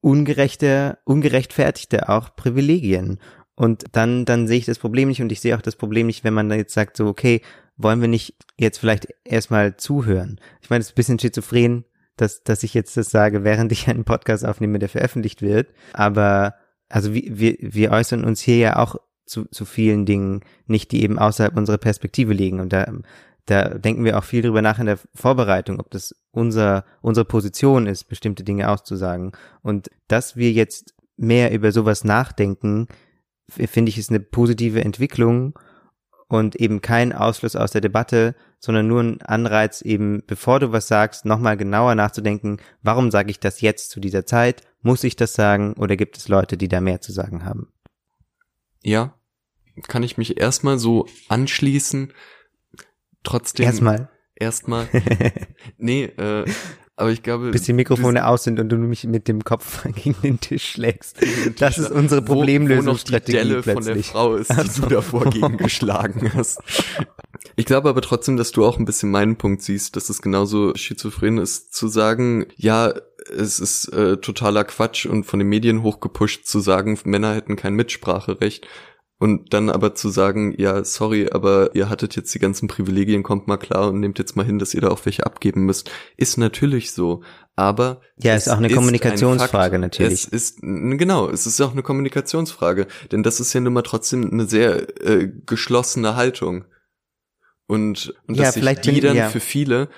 ungerechter, 0.00 0.98
ungerechtfertigter 1.04 2.10
auch 2.10 2.36
Privilegien. 2.36 3.18
Und 3.54 3.84
dann, 3.92 4.26
dann 4.26 4.46
sehe 4.46 4.58
ich 4.58 4.66
das 4.66 4.78
Problem 4.78 5.08
nicht 5.08 5.22
und 5.22 5.32
ich 5.32 5.40
sehe 5.40 5.56
auch 5.56 5.62
das 5.62 5.76
Problem 5.76 6.06
nicht, 6.06 6.24
wenn 6.24 6.34
man 6.34 6.48
dann 6.48 6.58
jetzt 6.58 6.74
sagt, 6.74 6.96
so, 6.96 7.06
okay, 7.06 7.40
wollen 7.76 8.00
wir 8.00 8.08
nicht 8.08 8.34
jetzt 8.58 8.78
vielleicht 8.78 9.08
erstmal 9.24 9.76
zuhören? 9.76 10.40
Ich 10.60 10.70
meine, 10.70 10.80
es 10.80 10.88
ist 10.88 10.92
ein 10.92 10.96
bisschen 10.96 11.18
schizophren, 11.18 11.84
dass, 12.16 12.42
dass 12.42 12.62
ich 12.62 12.74
jetzt 12.74 12.96
das 12.96 13.10
sage, 13.10 13.44
während 13.44 13.72
ich 13.72 13.88
einen 13.88 14.04
Podcast 14.04 14.44
aufnehme, 14.44 14.78
der 14.78 14.88
veröffentlicht 14.88 15.42
wird. 15.42 15.68
Aber 15.92 16.54
also 16.88 17.14
wir, 17.14 17.38
wir, 17.38 17.56
wir 17.60 17.90
äußern 17.90 18.24
uns 18.24 18.40
hier 18.40 18.56
ja 18.56 18.76
auch 18.76 18.96
zu, 19.26 19.44
zu 19.46 19.64
vielen 19.64 20.06
Dingen 20.06 20.40
nicht, 20.66 20.92
die 20.92 21.02
eben 21.02 21.18
außerhalb 21.18 21.56
unserer 21.56 21.78
Perspektive 21.78 22.32
liegen. 22.32 22.60
Und 22.60 22.72
da, 22.72 22.90
da 23.46 23.70
denken 23.70 24.04
wir 24.04 24.18
auch 24.18 24.24
viel 24.24 24.42
drüber 24.42 24.62
nach 24.62 24.78
in 24.78 24.86
der 24.86 24.98
Vorbereitung, 25.14 25.80
ob 25.80 25.90
das 25.90 26.14
unser, 26.30 26.84
unsere 27.02 27.24
Position 27.24 27.86
ist, 27.86 28.04
bestimmte 28.04 28.44
Dinge 28.44 28.70
auszusagen. 28.70 29.32
Und 29.62 29.90
dass 30.08 30.36
wir 30.36 30.52
jetzt 30.52 30.94
mehr 31.16 31.52
über 31.52 31.72
sowas 31.72 32.04
nachdenken, 32.04 32.88
finde 33.48 33.90
ich, 33.90 33.98
ist 33.98 34.10
eine 34.10 34.20
positive 34.20 34.84
Entwicklung 34.84 35.58
und 36.28 36.56
eben 36.56 36.80
kein 36.80 37.12
Ausschluss 37.12 37.56
aus 37.56 37.70
der 37.70 37.80
Debatte, 37.80 38.34
sondern 38.58 38.86
nur 38.88 39.02
ein 39.02 39.22
Anreiz 39.22 39.82
eben, 39.82 40.22
bevor 40.26 40.60
du 40.60 40.72
was 40.72 40.88
sagst, 40.88 41.24
nochmal 41.24 41.56
genauer 41.56 41.94
nachzudenken, 41.94 42.58
warum 42.82 43.10
sage 43.10 43.30
ich 43.30 43.38
das 43.38 43.60
jetzt 43.60 43.90
zu 43.90 44.00
dieser 44.00 44.26
Zeit? 44.26 44.62
Muss 44.82 45.04
ich 45.04 45.16
das 45.16 45.34
sagen 45.34 45.74
oder 45.74 45.96
gibt 45.96 46.16
es 46.16 46.28
Leute, 46.28 46.56
die 46.56 46.68
da 46.68 46.80
mehr 46.80 47.00
zu 47.00 47.12
sagen 47.12 47.44
haben? 47.44 47.72
Ja, 48.82 49.14
kann 49.88 50.02
ich 50.02 50.16
mich 50.16 50.40
erstmal 50.40 50.78
so 50.78 51.06
anschließen. 51.28 52.12
Trotzdem. 53.22 53.66
Erstmal, 53.66 54.08
Erstmal. 54.36 54.86
nee, 55.78 56.04
äh, 56.04 56.44
aber 56.96 57.10
ich 57.10 57.22
glaube. 57.22 57.50
bis 57.50 57.62
die 57.62 57.72
Mikrofone 57.72 58.26
aus 58.26 58.44
sind 58.44 58.58
und 58.58 58.68
du 58.70 58.76
mich 58.76 59.04
mit 59.04 59.28
dem 59.28 59.44
Kopf 59.44 59.84
gegen 59.94 60.16
den 60.22 60.40
Tisch 60.40 60.72
schlägst. 60.72 61.18
Das 61.58 61.78
ist 61.78 61.90
unsere 61.90 62.22
Wo- 62.22 62.28
wo 62.28 62.34
noch 62.40 62.46
die 62.46 62.52
Problemlösungsstrategie 62.56 63.62
von 63.62 63.84
der. 63.84 64.02
Frau 64.02 64.34
ist, 64.36 64.50
die 64.50 64.80
du 64.80 64.86
davor 64.88 65.30
gegen 65.30 65.56
geschlagen 65.56 66.32
hast. 66.34 66.58
Ich 67.58 67.64
glaube 67.64 67.88
aber 67.88 68.02
trotzdem, 68.02 68.36
dass 68.36 68.52
du 68.52 68.66
auch 68.66 68.78
ein 68.78 68.84
bisschen 68.84 69.10
meinen 69.10 69.36
Punkt 69.36 69.62
siehst, 69.62 69.96
dass 69.96 70.10
es 70.10 70.20
genauso 70.20 70.74
schizophren 70.74 71.38
ist, 71.38 71.72
zu 71.74 71.88
sagen, 71.88 72.46
ja, 72.56 72.92
es 73.34 73.60
ist 73.60 73.88
äh, 73.94 74.18
totaler 74.18 74.64
Quatsch 74.64 75.06
und 75.06 75.24
von 75.24 75.38
den 75.38 75.48
Medien 75.48 75.82
hochgepusht 75.82 76.44
zu 76.46 76.60
sagen, 76.60 76.98
Männer 77.04 77.34
hätten 77.34 77.56
kein 77.56 77.72
Mitspracherecht. 77.74 78.66
Und 79.18 79.54
dann 79.54 79.70
aber 79.70 79.94
zu 79.94 80.10
sagen, 80.10 80.54
ja, 80.58 80.84
sorry, 80.84 81.30
aber 81.32 81.74
ihr 81.74 81.88
hattet 81.88 82.16
jetzt 82.16 82.34
die 82.34 82.38
ganzen 82.38 82.68
Privilegien, 82.68 83.22
kommt 83.22 83.48
mal 83.48 83.56
klar 83.56 83.88
und 83.88 84.00
nehmt 84.00 84.18
jetzt 84.18 84.36
mal 84.36 84.44
hin, 84.44 84.58
dass 84.58 84.74
ihr 84.74 84.82
da 84.82 84.88
auch 84.88 85.06
welche 85.06 85.24
abgeben 85.24 85.64
müsst, 85.64 85.90
ist 86.18 86.36
natürlich 86.36 86.92
so. 86.92 87.22
Aber 87.54 88.02
Ja, 88.18 88.34
es 88.34 88.46
ist 88.46 88.52
auch 88.52 88.58
eine 88.58 88.66
ein 88.66 88.74
Kommunikationsfrage 88.74 89.70
Fakt. 89.76 89.80
natürlich. 89.80 90.12
Es 90.12 90.24
ist 90.26 90.60
genau, 90.60 91.30
es 91.30 91.46
ist 91.46 91.58
auch 91.62 91.72
eine 91.72 91.82
Kommunikationsfrage, 91.82 92.86
denn 93.10 93.22
das 93.22 93.40
ist 93.40 93.54
ja 93.54 93.60
nun 93.60 93.72
mal 93.72 93.80
trotzdem 93.80 94.30
eine 94.30 94.44
sehr 94.44 94.86
äh, 95.02 95.32
geschlossene 95.46 96.14
Haltung. 96.16 96.66
Und, 97.66 98.14
und 98.28 98.34
Ja, 98.36 98.44
dass 98.44 98.54
sich 98.54 98.80
die 98.80 98.92
bin- 98.92 99.00
dann 99.02 99.16
ja. 99.16 99.28
für 99.30 99.40
viele 99.40 99.88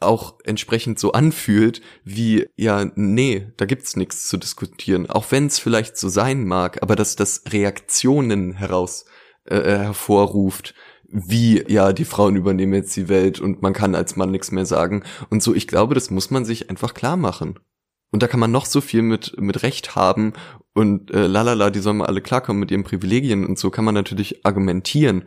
auch 0.00 0.38
entsprechend 0.44 0.98
so 0.98 1.12
anfühlt, 1.12 1.80
wie, 2.04 2.46
ja, 2.56 2.90
nee, 2.94 3.48
da 3.56 3.64
gibt's 3.64 3.96
nichts 3.96 4.26
zu 4.26 4.36
diskutieren. 4.36 5.10
Auch 5.10 5.30
wenn 5.30 5.46
es 5.46 5.58
vielleicht 5.58 5.96
so 5.96 6.08
sein 6.08 6.44
mag, 6.44 6.82
aber 6.82 6.94
dass 6.96 7.16
das 7.16 7.42
Reaktionen 7.50 8.52
heraus 8.54 9.06
äh, 9.44 9.56
äh, 9.56 9.78
hervorruft, 9.78 10.74
wie, 11.10 11.64
ja, 11.68 11.92
die 11.92 12.04
Frauen 12.04 12.36
übernehmen 12.36 12.74
jetzt 12.74 12.94
die 12.94 13.08
Welt 13.08 13.40
und 13.40 13.62
man 13.62 13.72
kann 13.72 13.94
als 13.94 14.16
Mann 14.16 14.30
nichts 14.30 14.50
mehr 14.50 14.66
sagen. 14.66 15.02
Und 15.30 15.42
so, 15.42 15.54
ich 15.54 15.66
glaube, 15.66 15.94
das 15.94 16.10
muss 16.10 16.30
man 16.30 16.44
sich 16.44 16.68
einfach 16.68 16.92
klar 16.92 17.16
machen. 17.16 17.58
Und 18.10 18.22
da 18.22 18.26
kann 18.26 18.40
man 18.40 18.50
noch 18.50 18.66
so 18.66 18.80
viel 18.80 19.02
mit, 19.02 19.38
mit 19.40 19.62
Recht 19.62 19.96
haben 19.96 20.32
und 20.74 21.10
äh, 21.10 21.26
lalala, 21.26 21.70
die 21.70 21.80
sollen 21.80 21.98
mal 21.98 22.06
alle 22.06 22.20
klarkommen 22.20 22.60
mit 22.60 22.70
ihren 22.70 22.84
Privilegien 22.84 23.44
und 23.44 23.58
so 23.58 23.70
kann 23.70 23.84
man 23.84 23.94
natürlich 23.94 24.46
argumentieren. 24.46 25.24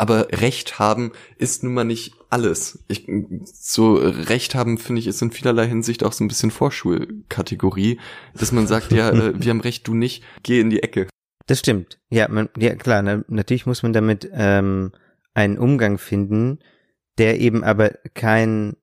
Aber 0.00 0.28
Recht 0.32 0.78
haben 0.78 1.12
ist 1.36 1.62
nun 1.62 1.74
mal 1.74 1.84
nicht 1.84 2.14
alles. 2.30 2.82
Ich, 2.88 3.06
so 3.44 3.96
Recht 3.96 4.54
haben, 4.54 4.78
finde 4.78 5.00
ich, 5.00 5.06
ist 5.06 5.20
in 5.20 5.30
vielerlei 5.30 5.68
Hinsicht 5.68 6.04
auch 6.04 6.14
so 6.14 6.24
ein 6.24 6.28
bisschen 6.28 6.50
Vorschulkategorie, 6.50 8.00
dass 8.32 8.50
man 8.50 8.66
sagt, 8.66 8.92
ja, 8.92 9.10
äh, 9.10 9.34
wir 9.36 9.50
haben 9.50 9.60
Recht, 9.60 9.86
du 9.86 9.92
nicht, 9.92 10.24
geh 10.42 10.58
in 10.58 10.70
die 10.70 10.82
Ecke. 10.82 11.06
Das 11.46 11.58
stimmt. 11.58 12.00
Ja, 12.08 12.28
man, 12.28 12.48
ja 12.56 12.76
klar, 12.76 13.02
na, 13.02 13.24
natürlich 13.28 13.66
muss 13.66 13.82
man 13.82 13.92
damit 13.92 14.26
ähm, 14.32 14.92
einen 15.34 15.58
Umgang 15.58 15.98
finden, 15.98 16.60
der 17.18 17.38
eben 17.38 17.62
aber 17.62 17.90
kein, 18.14 18.76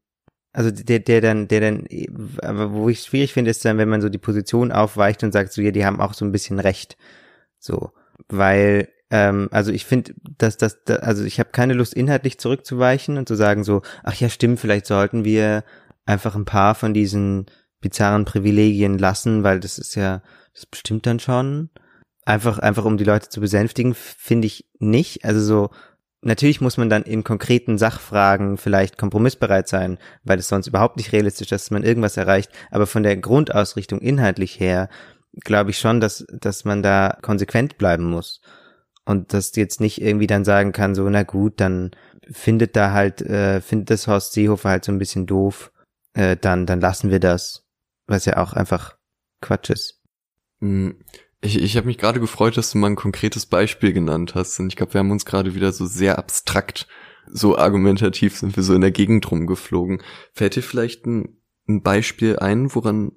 also 0.53 0.69
der, 0.69 0.99
der 0.99 1.21
dann, 1.21 1.47
der 1.47 1.62
dann, 1.62 1.88
aber 2.43 2.73
wo 2.73 2.89
ich 2.89 2.99
es 2.99 3.06
schwierig 3.08 3.34
finde, 3.34 3.49
ist 3.49 3.65
dann, 3.65 3.80
wenn 3.80 3.89
man 3.89 4.01
so 4.01 4.10
die 4.10 4.19
Position 4.19 4.71
aufweicht 4.71 5.23
und 5.23 5.32
sagt, 5.32 5.51
so 5.51 5.63
ja, 5.63 5.71
die 5.71 5.84
haben 5.84 5.99
auch 5.99 6.13
so 6.13 6.25
ein 6.25 6.32
bisschen 6.32 6.60
Recht. 6.60 6.95
So, 7.58 7.91
weil 8.27 8.89
ähm, 9.10 9.48
also 9.52 9.72
ich 9.72 9.86
finde, 9.86 10.13
dass 10.38 10.58
das, 10.58 10.84
da, 10.84 10.96
also 10.98 11.24
ich 11.24 11.39
habe 11.39 11.50
keine 11.52 11.74
Lust 11.74 11.93
inhaltlich 11.93 12.39
zurückzuweichen 12.39 13.17
und 13.17 13.28
zu 13.28 13.36
sagen 13.36 13.63
so, 13.63 13.82
ach 14.04 14.15
ja, 14.15 14.30
stimmt, 14.30 14.60
vielleicht 14.60 14.86
sollten 14.86 15.24
wir 15.24 15.63
einfach 16.06 16.36
ein 16.36 16.46
paar 16.46 16.76
von 16.76 16.93
diesen 16.93 17.46
bizarren 17.80 18.26
Privilegien 18.26 18.98
lassen, 18.98 19.43
weil 19.43 19.60
das 19.60 19.78
ist 19.78 19.96
ja, 19.96 20.22
das 20.54 20.65
bestimmt 20.65 21.06
dann 21.06 21.20
schon. 21.20 21.70
Einfach, 22.26 22.60
einfach 22.60 22.84
um 22.84 22.98
die 22.98 23.06
Leute 23.06 23.30
zu 23.30 23.39
besänftigen, 23.39 23.93
finde 23.93 24.48
ich 24.48 24.65
nicht. 24.80 25.24
Also 25.24 25.39
so, 25.39 25.70
natürlich 26.22 26.60
muss 26.60 26.78
man 26.78 26.89
dann 26.89 27.04
in 27.04 27.24
konkreten 27.24 27.78
Sachfragen 27.78 28.58
vielleicht 28.58 28.98
kompromissbereit 28.98 29.70
sein, 29.70 29.98
weil 30.24 30.39
es 30.39 30.50
sonst 30.50 30.67
überhaupt 30.67 30.98
nicht 30.98 31.13
realistisch 31.13 31.52
ist, 31.52 31.65
dass 31.65 31.72
man 31.72 31.84
irgendwas 31.84 32.17
erreicht. 32.17 32.52
Aber 32.72 32.88
von 32.88 33.04
der 33.04 33.15
Grundausrichtung 33.15 34.00
inhaltlich 34.00 34.60
her 34.60 34.89
glaube 35.43 35.70
ich 35.70 35.78
schon, 35.78 36.02
dass, 36.02 36.26
dass 36.30 36.65
man 36.65 36.84
da 36.84 37.17
konsequent 37.22 37.78
bleiben 37.78 38.06
muss. 38.06 38.41
Und 39.08 39.34
dass 39.34 39.56
jetzt 39.56 39.80
nicht 39.80 40.02
irgendwie 40.02 40.28
dann 40.28 40.43
sagen 40.43 40.74
kann, 40.74 40.93
so, 40.93 41.10
na 41.10 41.24
gut, 41.24 41.62
dann 41.62 41.91
findet 42.30 42.76
da 42.76 42.91
halt, 42.91 43.22
äh, 43.22 43.62
findet 43.62 43.89
das 43.89 44.06
Horst 44.06 44.34
Seehofer 44.34 44.67
halt 44.67 44.84
so 44.84 44.91
ein 44.91 45.00
bisschen 45.00 45.26
doof, 45.26 45.72
äh, 46.13 46.36
dann, 46.36 46.65
dann 46.65 46.82
lassen 46.82 47.10
wir 47.10 47.22
das. 47.22 47.63
Was 48.06 48.26
ja 48.26 48.36
auch 48.36 48.52
einfach 48.52 48.98
Quatsch 49.39 49.70
ist. 49.70 50.02
Hm, 50.60 50.98
ich, 51.39 51.62
ich 51.62 51.78
habe 51.78 51.88
mich 51.88 51.98
gerade 51.98 52.20
gefreut, 52.20 52.58
dass 52.58 52.72
du 52.72 52.80
mal 52.80 52.88
ein 52.88 52.98
konkretes 52.98 53.46
Beispiel 53.46 53.93
genannt 53.93 54.36
hast. 54.36 54.60
Und 54.60 54.67
ich 54.67 54.76
glaube, 54.76 54.93
wir 54.93 55.00
haben 55.00 55.12
uns 55.12 55.26
gerade 55.26 55.56
wieder 55.56 55.72
so 55.72 55.86
sehr 55.86 56.17
abstrakt, 56.17 56.86
so 57.32 57.58
argumentativ 57.58 58.38
sind 58.38 58.58
wir 58.58 58.63
so 58.63 58.74
in 58.74 58.82
der 58.82 58.91
Gegend 58.91 59.32
rumgeflogen. 59.32 60.02
Fällt 60.34 60.58
dir 60.58 60.63
vielleicht 60.63 61.06
ein, 61.06 61.38
ein 61.70 61.82
Beispiel 61.82 62.39
ein, 62.39 62.76
woran, 62.76 63.13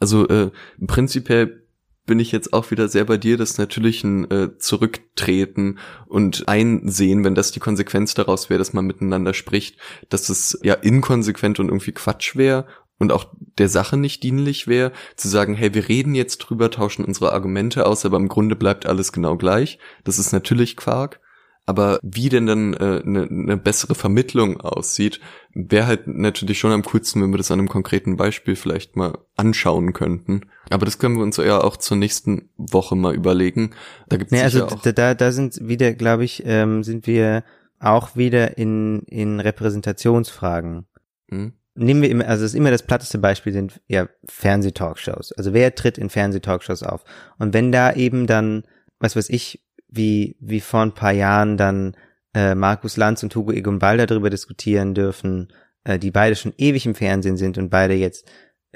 also 0.00 0.26
äh, 0.28 0.50
prinzipiell 0.86 1.65
bin 2.06 2.20
ich 2.20 2.32
jetzt 2.32 2.52
auch 2.52 2.70
wieder 2.70 2.88
sehr 2.88 3.04
bei 3.04 3.16
dir, 3.16 3.36
dass 3.36 3.58
natürlich 3.58 4.04
ein 4.04 4.30
äh, 4.30 4.58
Zurücktreten 4.58 5.78
und 6.06 6.48
Einsehen, 6.48 7.24
wenn 7.24 7.34
das 7.34 7.50
die 7.50 7.60
Konsequenz 7.60 8.14
daraus 8.14 8.48
wäre, 8.48 8.58
dass 8.58 8.72
man 8.72 8.86
miteinander 8.86 9.34
spricht, 9.34 9.76
dass 10.08 10.28
es 10.28 10.58
ja 10.62 10.74
inkonsequent 10.74 11.58
und 11.60 11.68
irgendwie 11.68 11.92
Quatsch 11.92 12.36
wäre 12.36 12.66
und 12.98 13.12
auch 13.12 13.26
der 13.58 13.68
Sache 13.68 13.96
nicht 13.96 14.22
dienlich 14.22 14.66
wäre, 14.68 14.92
zu 15.16 15.28
sagen, 15.28 15.54
hey, 15.54 15.74
wir 15.74 15.88
reden 15.88 16.14
jetzt 16.14 16.38
drüber, 16.38 16.70
tauschen 16.70 17.04
unsere 17.04 17.32
Argumente 17.32 17.86
aus, 17.86 18.06
aber 18.06 18.16
im 18.16 18.28
Grunde 18.28 18.56
bleibt 18.56 18.86
alles 18.86 19.12
genau 19.12 19.36
gleich. 19.36 19.78
Das 20.04 20.18
ist 20.18 20.32
natürlich 20.32 20.76
Quark. 20.76 21.20
Aber 21.68 21.98
wie 22.02 22.28
denn 22.28 22.46
dann 22.46 22.76
eine 22.76 23.00
äh, 23.00 23.02
ne, 23.04 23.26
ne 23.28 23.56
bessere 23.56 23.96
Vermittlung 23.96 24.60
aussieht, 24.60 25.20
wäre 25.52 25.88
halt 25.88 26.06
natürlich 26.06 26.60
schon 26.60 26.70
am 26.70 26.84
coolsten, 26.84 27.20
wenn 27.20 27.32
wir 27.32 27.38
das 27.38 27.50
an 27.50 27.58
einem 27.58 27.68
konkreten 27.68 28.16
Beispiel 28.16 28.54
vielleicht 28.54 28.94
mal 28.94 29.18
anschauen 29.34 29.92
könnten. 29.92 30.42
Aber 30.70 30.84
das 30.84 30.98
können 30.98 31.16
wir 31.16 31.22
uns 31.22 31.36
ja 31.36 31.60
auch 31.60 31.76
zur 31.76 31.96
nächsten 31.96 32.50
Woche 32.56 32.96
mal 32.96 33.14
überlegen. 33.14 33.74
Da 34.08 34.16
gibt's 34.16 34.32
nee, 34.32 34.42
also 34.42 34.66
auch 34.66 34.82
da, 34.82 35.14
da 35.14 35.32
sind 35.32 35.58
wieder, 35.62 35.92
glaube 35.94 36.24
ich, 36.24 36.42
ähm, 36.44 36.82
sind 36.82 37.06
wir 37.06 37.44
auch 37.78 38.16
wieder 38.16 38.58
in, 38.58 39.02
in 39.02 39.38
Repräsentationsfragen. 39.38 40.86
Hm? 41.28 41.52
nehmen 41.76 42.02
wir 42.02 42.10
immer, 42.10 42.26
also 42.26 42.42
das 42.42 42.52
ist 42.52 42.58
immer 42.58 42.70
das 42.70 42.82
platteste 42.82 43.18
Beispiel 43.18 43.52
sind 43.52 43.80
ja 43.86 44.08
Fernsehtalkshows. 44.24 45.32
Also 45.32 45.52
wer 45.52 45.74
tritt 45.74 45.98
in 45.98 46.10
Fernsehtalkshows 46.10 46.82
auf? 46.82 47.04
Und 47.38 47.54
wenn 47.54 47.70
da 47.70 47.92
eben 47.92 48.26
dann, 48.26 48.64
was 48.98 49.14
weiß 49.14 49.28
ich, 49.30 49.62
wie, 49.88 50.36
wie 50.40 50.60
vor 50.60 50.80
ein 50.80 50.94
paar 50.94 51.12
Jahren 51.12 51.56
dann 51.56 51.96
äh, 52.34 52.54
Markus 52.54 52.96
Lanz 52.96 53.22
und 53.22 53.34
Hugo 53.34 53.52
Egon 53.52 53.78
Balder 53.78 54.06
darüber 54.06 54.30
diskutieren 54.30 54.94
dürfen, 54.94 55.52
äh, 55.84 55.98
die 55.98 56.10
beide 56.10 56.34
schon 56.34 56.54
ewig 56.56 56.86
im 56.86 56.94
Fernsehen 56.94 57.36
sind 57.36 57.58
und 57.58 57.70
beide 57.70 57.94
jetzt 57.94 58.26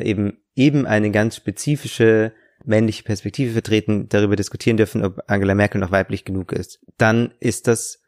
eben 0.02 0.38
eben 0.54 0.86
eine 0.86 1.10
ganz 1.10 1.36
spezifische 1.36 2.32
männliche 2.64 3.02
Perspektive 3.02 3.52
vertreten, 3.52 4.08
darüber 4.08 4.36
diskutieren 4.36 4.76
dürfen, 4.76 5.04
ob 5.04 5.22
Angela 5.26 5.54
Merkel 5.54 5.80
noch 5.80 5.92
weiblich 5.92 6.24
genug 6.24 6.52
ist, 6.52 6.80
dann 6.98 7.32
ist 7.40 7.66
das 7.66 8.02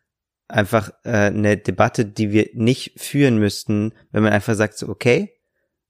einfach 0.49 0.91
äh, 1.05 1.11
eine 1.11 1.57
Debatte, 1.57 2.05
die 2.05 2.31
wir 2.33 2.51
nicht 2.53 3.01
führen 3.01 3.39
müssten, 3.39 3.93
wenn 4.11 4.23
man 4.23 4.33
einfach 4.33 4.55
sagt, 4.55 4.77
so, 4.77 4.89
okay, 4.89 5.33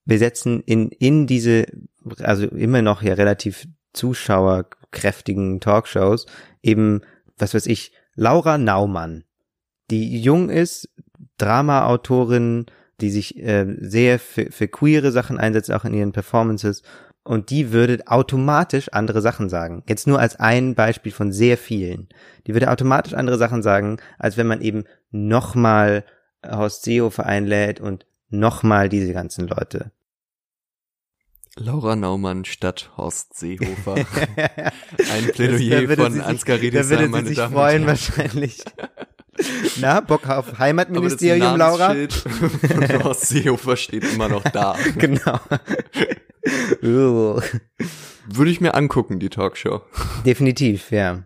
wir 0.04 0.18
setzen 0.18 0.62
in, 0.64 0.90
in 0.90 1.26
diese, 1.26 1.66
also 2.20 2.46
immer 2.46 2.82
noch 2.82 3.02
ja 3.02 3.14
relativ 3.14 3.66
zuschauerkräftigen 3.92 5.60
Talkshows 5.60 6.26
eben, 6.62 7.02
was 7.36 7.54
weiß 7.54 7.66
ich, 7.66 7.92
Laura 8.14 8.58
Naumann, 8.58 9.24
die 9.90 10.20
jung 10.20 10.48
ist, 10.50 10.88
Drama-Autorin, 11.38 12.66
die 13.02 13.10
sich 13.10 13.38
äh, 13.38 13.66
sehr 13.80 14.18
für, 14.18 14.50
für 14.50 14.68
queere 14.68 15.12
Sachen 15.12 15.38
einsetzt, 15.38 15.70
auch 15.70 15.84
in 15.84 15.92
ihren 15.92 16.12
Performances 16.12 16.82
und 17.24 17.50
die 17.50 17.72
würde 17.72 18.02
automatisch 18.06 18.88
andere 18.92 19.20
Sachen 19.20 19.48
sagen. 19.48 19.84
Jetzt 19.88 20.06
nur 20.06 20.18
als 20.18 20.36
ein 20.36 20.74
Beispiel 20.74 21.12
von 21.12 21.32
sehr 21.32 21.56
vielen. 21.56 22.08
Die 22.46 22.54
würde 22.54 22.70
automatisch 22.70 23.14
andere 23.14 23.38
Sachen 23.38 23.62
sagen, 23.62 23.98
als 24.18 24.36
wenn 24.36 24.46
man 24.46 24.60
eben 24.60 24.84
nochmal 25.10 26.04
Horst 26.44 26.82
Seehofer 26.82 27.26
einlädt 27.26 27.80
und 27.80 28.06
nochmal 28.28 28.88
diese 28.88 29.12
ganzen 29.12 29.46
Leute. 29.46 29.92
Laura 31.56 31.96
Naumann 31.96 32.44
statt 32.44 32.90
Horst 32.96 33.38
Seehofer. 33.38 33.94
Ein 35.12 35.26
Plädoyer 35.32 35.86
das, 35.86 35.96
von 35.96 36.20
Ansgar 36.22 36.60
Redesheim, 36.60 37.12
Da 37.12 37.12
würde 37.12 37.28
sie 37.28 37.34
sich 37.34 37.44
freuen 37.44 37.86
wahrscheinlich. 37.86 38.64
Na, 39.80 40.00
Bock 40.00 40.28
auf 40.28 40.58
Heimatministerium, 40.58 41.56
Laura? 41.56 41.94
Horst 43.02 43.28
Seehofer 43.28 43.76
steht 43.76 44.04
immer 44.12 44.28
noch 44.28 44.42
da. 44.44 44.76
genau. 44.98 45.40
Würde 46.80 48.50
ich 48.50 48.60
mir 48.60 48.74
angucken, 48.74 49.18
die 49.18 49.30
Talkshow. 49.30 49.82
Definitiv, 50.26 50.90
ja. 50.90 51.24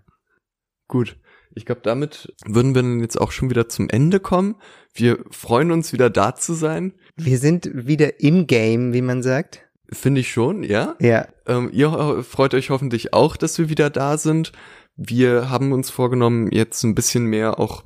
Gut. 0.88 1.16
Ich 1.54 1.64
glaube, 1.64 1.80
damit 1.82 2.34
würden 2.44 2.74
wir 2.74 2.82
dann 2.82 3.00
jetzt 3.00 3.18
auch 3.18 3.32
schon 3.32 3.48
wieder 3.48 3.68
zum 3.68 3.88
Ende 3.88 4.20
kommen. 4.20 4.56
Wir 4.92 5.18
freuen 5.30 5.70
uns 5.70 5.92
wieder 5.92 6.10
da 6.10 6.34
zu 6.34 6.52
sein. 6.52 6.92
Wir 7.16 7.38
sind 7.38 7.70
wieder 7.72 8.20
im 8.20 8.46
Game, 8.46 8.92
wie 8.92 9.00
man 9.00 9.22
sagt. 9.22 9.62
Finde 9.90 10.20
ich 10.20 10.30
schon, 10.30 10.62
ja. 10.62 10.96
Ja. 11.00 11.28
Ähm, 11.46 11.70
ihr 11.72 12.22
freut 12.28 12.52
euch 12.52 12.70
hoffentlich 12.70 13.14
auch, 13.14 13.36
dass 13.36 13.58
wir 13.58 13.70
wieder 13.70 13.88
da 13.88 14.18
sind. 14.18 14.52
Wir 14.96 15.48
haben 15.48 15.72
uns 15.72 15.90
vorgenommen, 15.90 16.50
jetzt 16.52 16.82
ein 16.82 16.94
bisschen 16.94 17.24
mehr 17.24 17.58
auch 17.58 17.84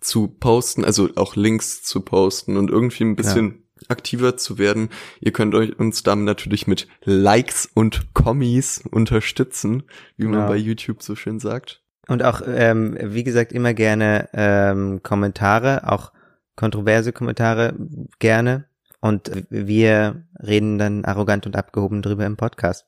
zu 0.00 0.28
posten, 0.28 0.84
also 0.84 1.10
auch 1.16 1.36
Links 1.36 1.82
zu 1.82 2.00
posten 2.00 2.56
und 2.56 2.70
irgendwie 2.70 3.04
ein 3.04 3.16
bisschen 3.16 3.64
aktiver 3.88 4.36
zu 4.36 4.58
werden. 4.58 4.90
Ihr 5.20 5.32
könnt 5.32 5.54
euch 5.54 5.78
uns 5.78 6.02
dann 6.02 6.24
natürlich 6.24 6.66
mit 6.66 6.88
Likes 7.04 7.68
und 7.72 8.14
Kommis 8.14 8.82
unterstützen, 8.90 9.84
wie 10.16 10.24
man 10.24 10.32
genau. 10.34 10.48
bei 10.48 10.56
YouTube 10.56 11.02
so 11.02 11.16
schön 11.16 11.38
sagt. 11.38 11.82
Und 12.08 12.22
auch, 12.24 12.42
ähm, 12.46 12.96
wie 13.00 13.24
gesagt, 13.24 13.52
immer 13.52 13.74
gerne 13.74 14.28
ähm, 14.32 15.02
Kommentare, 15.02 15.90
auch 15.90 16.12
kontroverse 16.56 17.12
Kommentare 17.12 17.74
gerne. 18.18 18.66
Und 19.02 19.30
wir 19.48 20.26
reden 20.42 20.76
dann 20.76 21.06
arrogant 21.06 21.46
und 21.46 21.56
abgehoben 21.56 22.02
drüber 22.02 22.26
im 22.26 22.36
Podcast. 22.36 22.84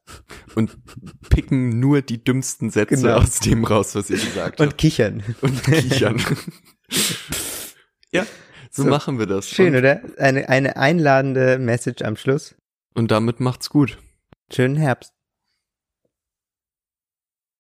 Und 0.54 0.76
picken 1.30 1.80
nur 1.80 2.02
die 2.02 2.22
dümmsten 2.22 2.68
Sätze 2.68 2.96
genau. 2.96 3.16
aus 3.16 3.40
dem 3.40 3.64
raus, 3.64 3.94
was 3.94 4.10
ihr 4.10 4.18
gesagt 4.18 4.60
habt. 4.60 4.60
Und 4.60 4.76
kichern. 4.76 5.22
Und 5.40 5.62
kichern. 5.64 6.20
ja, 8.12 8.24
so, 8.70 8.84
so, 8.84 8.88
machen 8.88 9.18
wir 9.18 9.26
das. 9.26 9.48
Schön, 9.48 9.74
und 9.74 9.80
oder? 9.80 10.00
Eine, 10.18 10.48
eine 10.48 10.76
einladende 10.76 11.58
Message 11.58 12.02
am 12.02 12.16
Schluss. 12.16 12.54
Und 12.94 13.10
damit 13.10 13.40
macht's 13.40 13.70
gut. 13.70 13.98
Schönen 14.52 14.76
Herbst. 14.76 15.12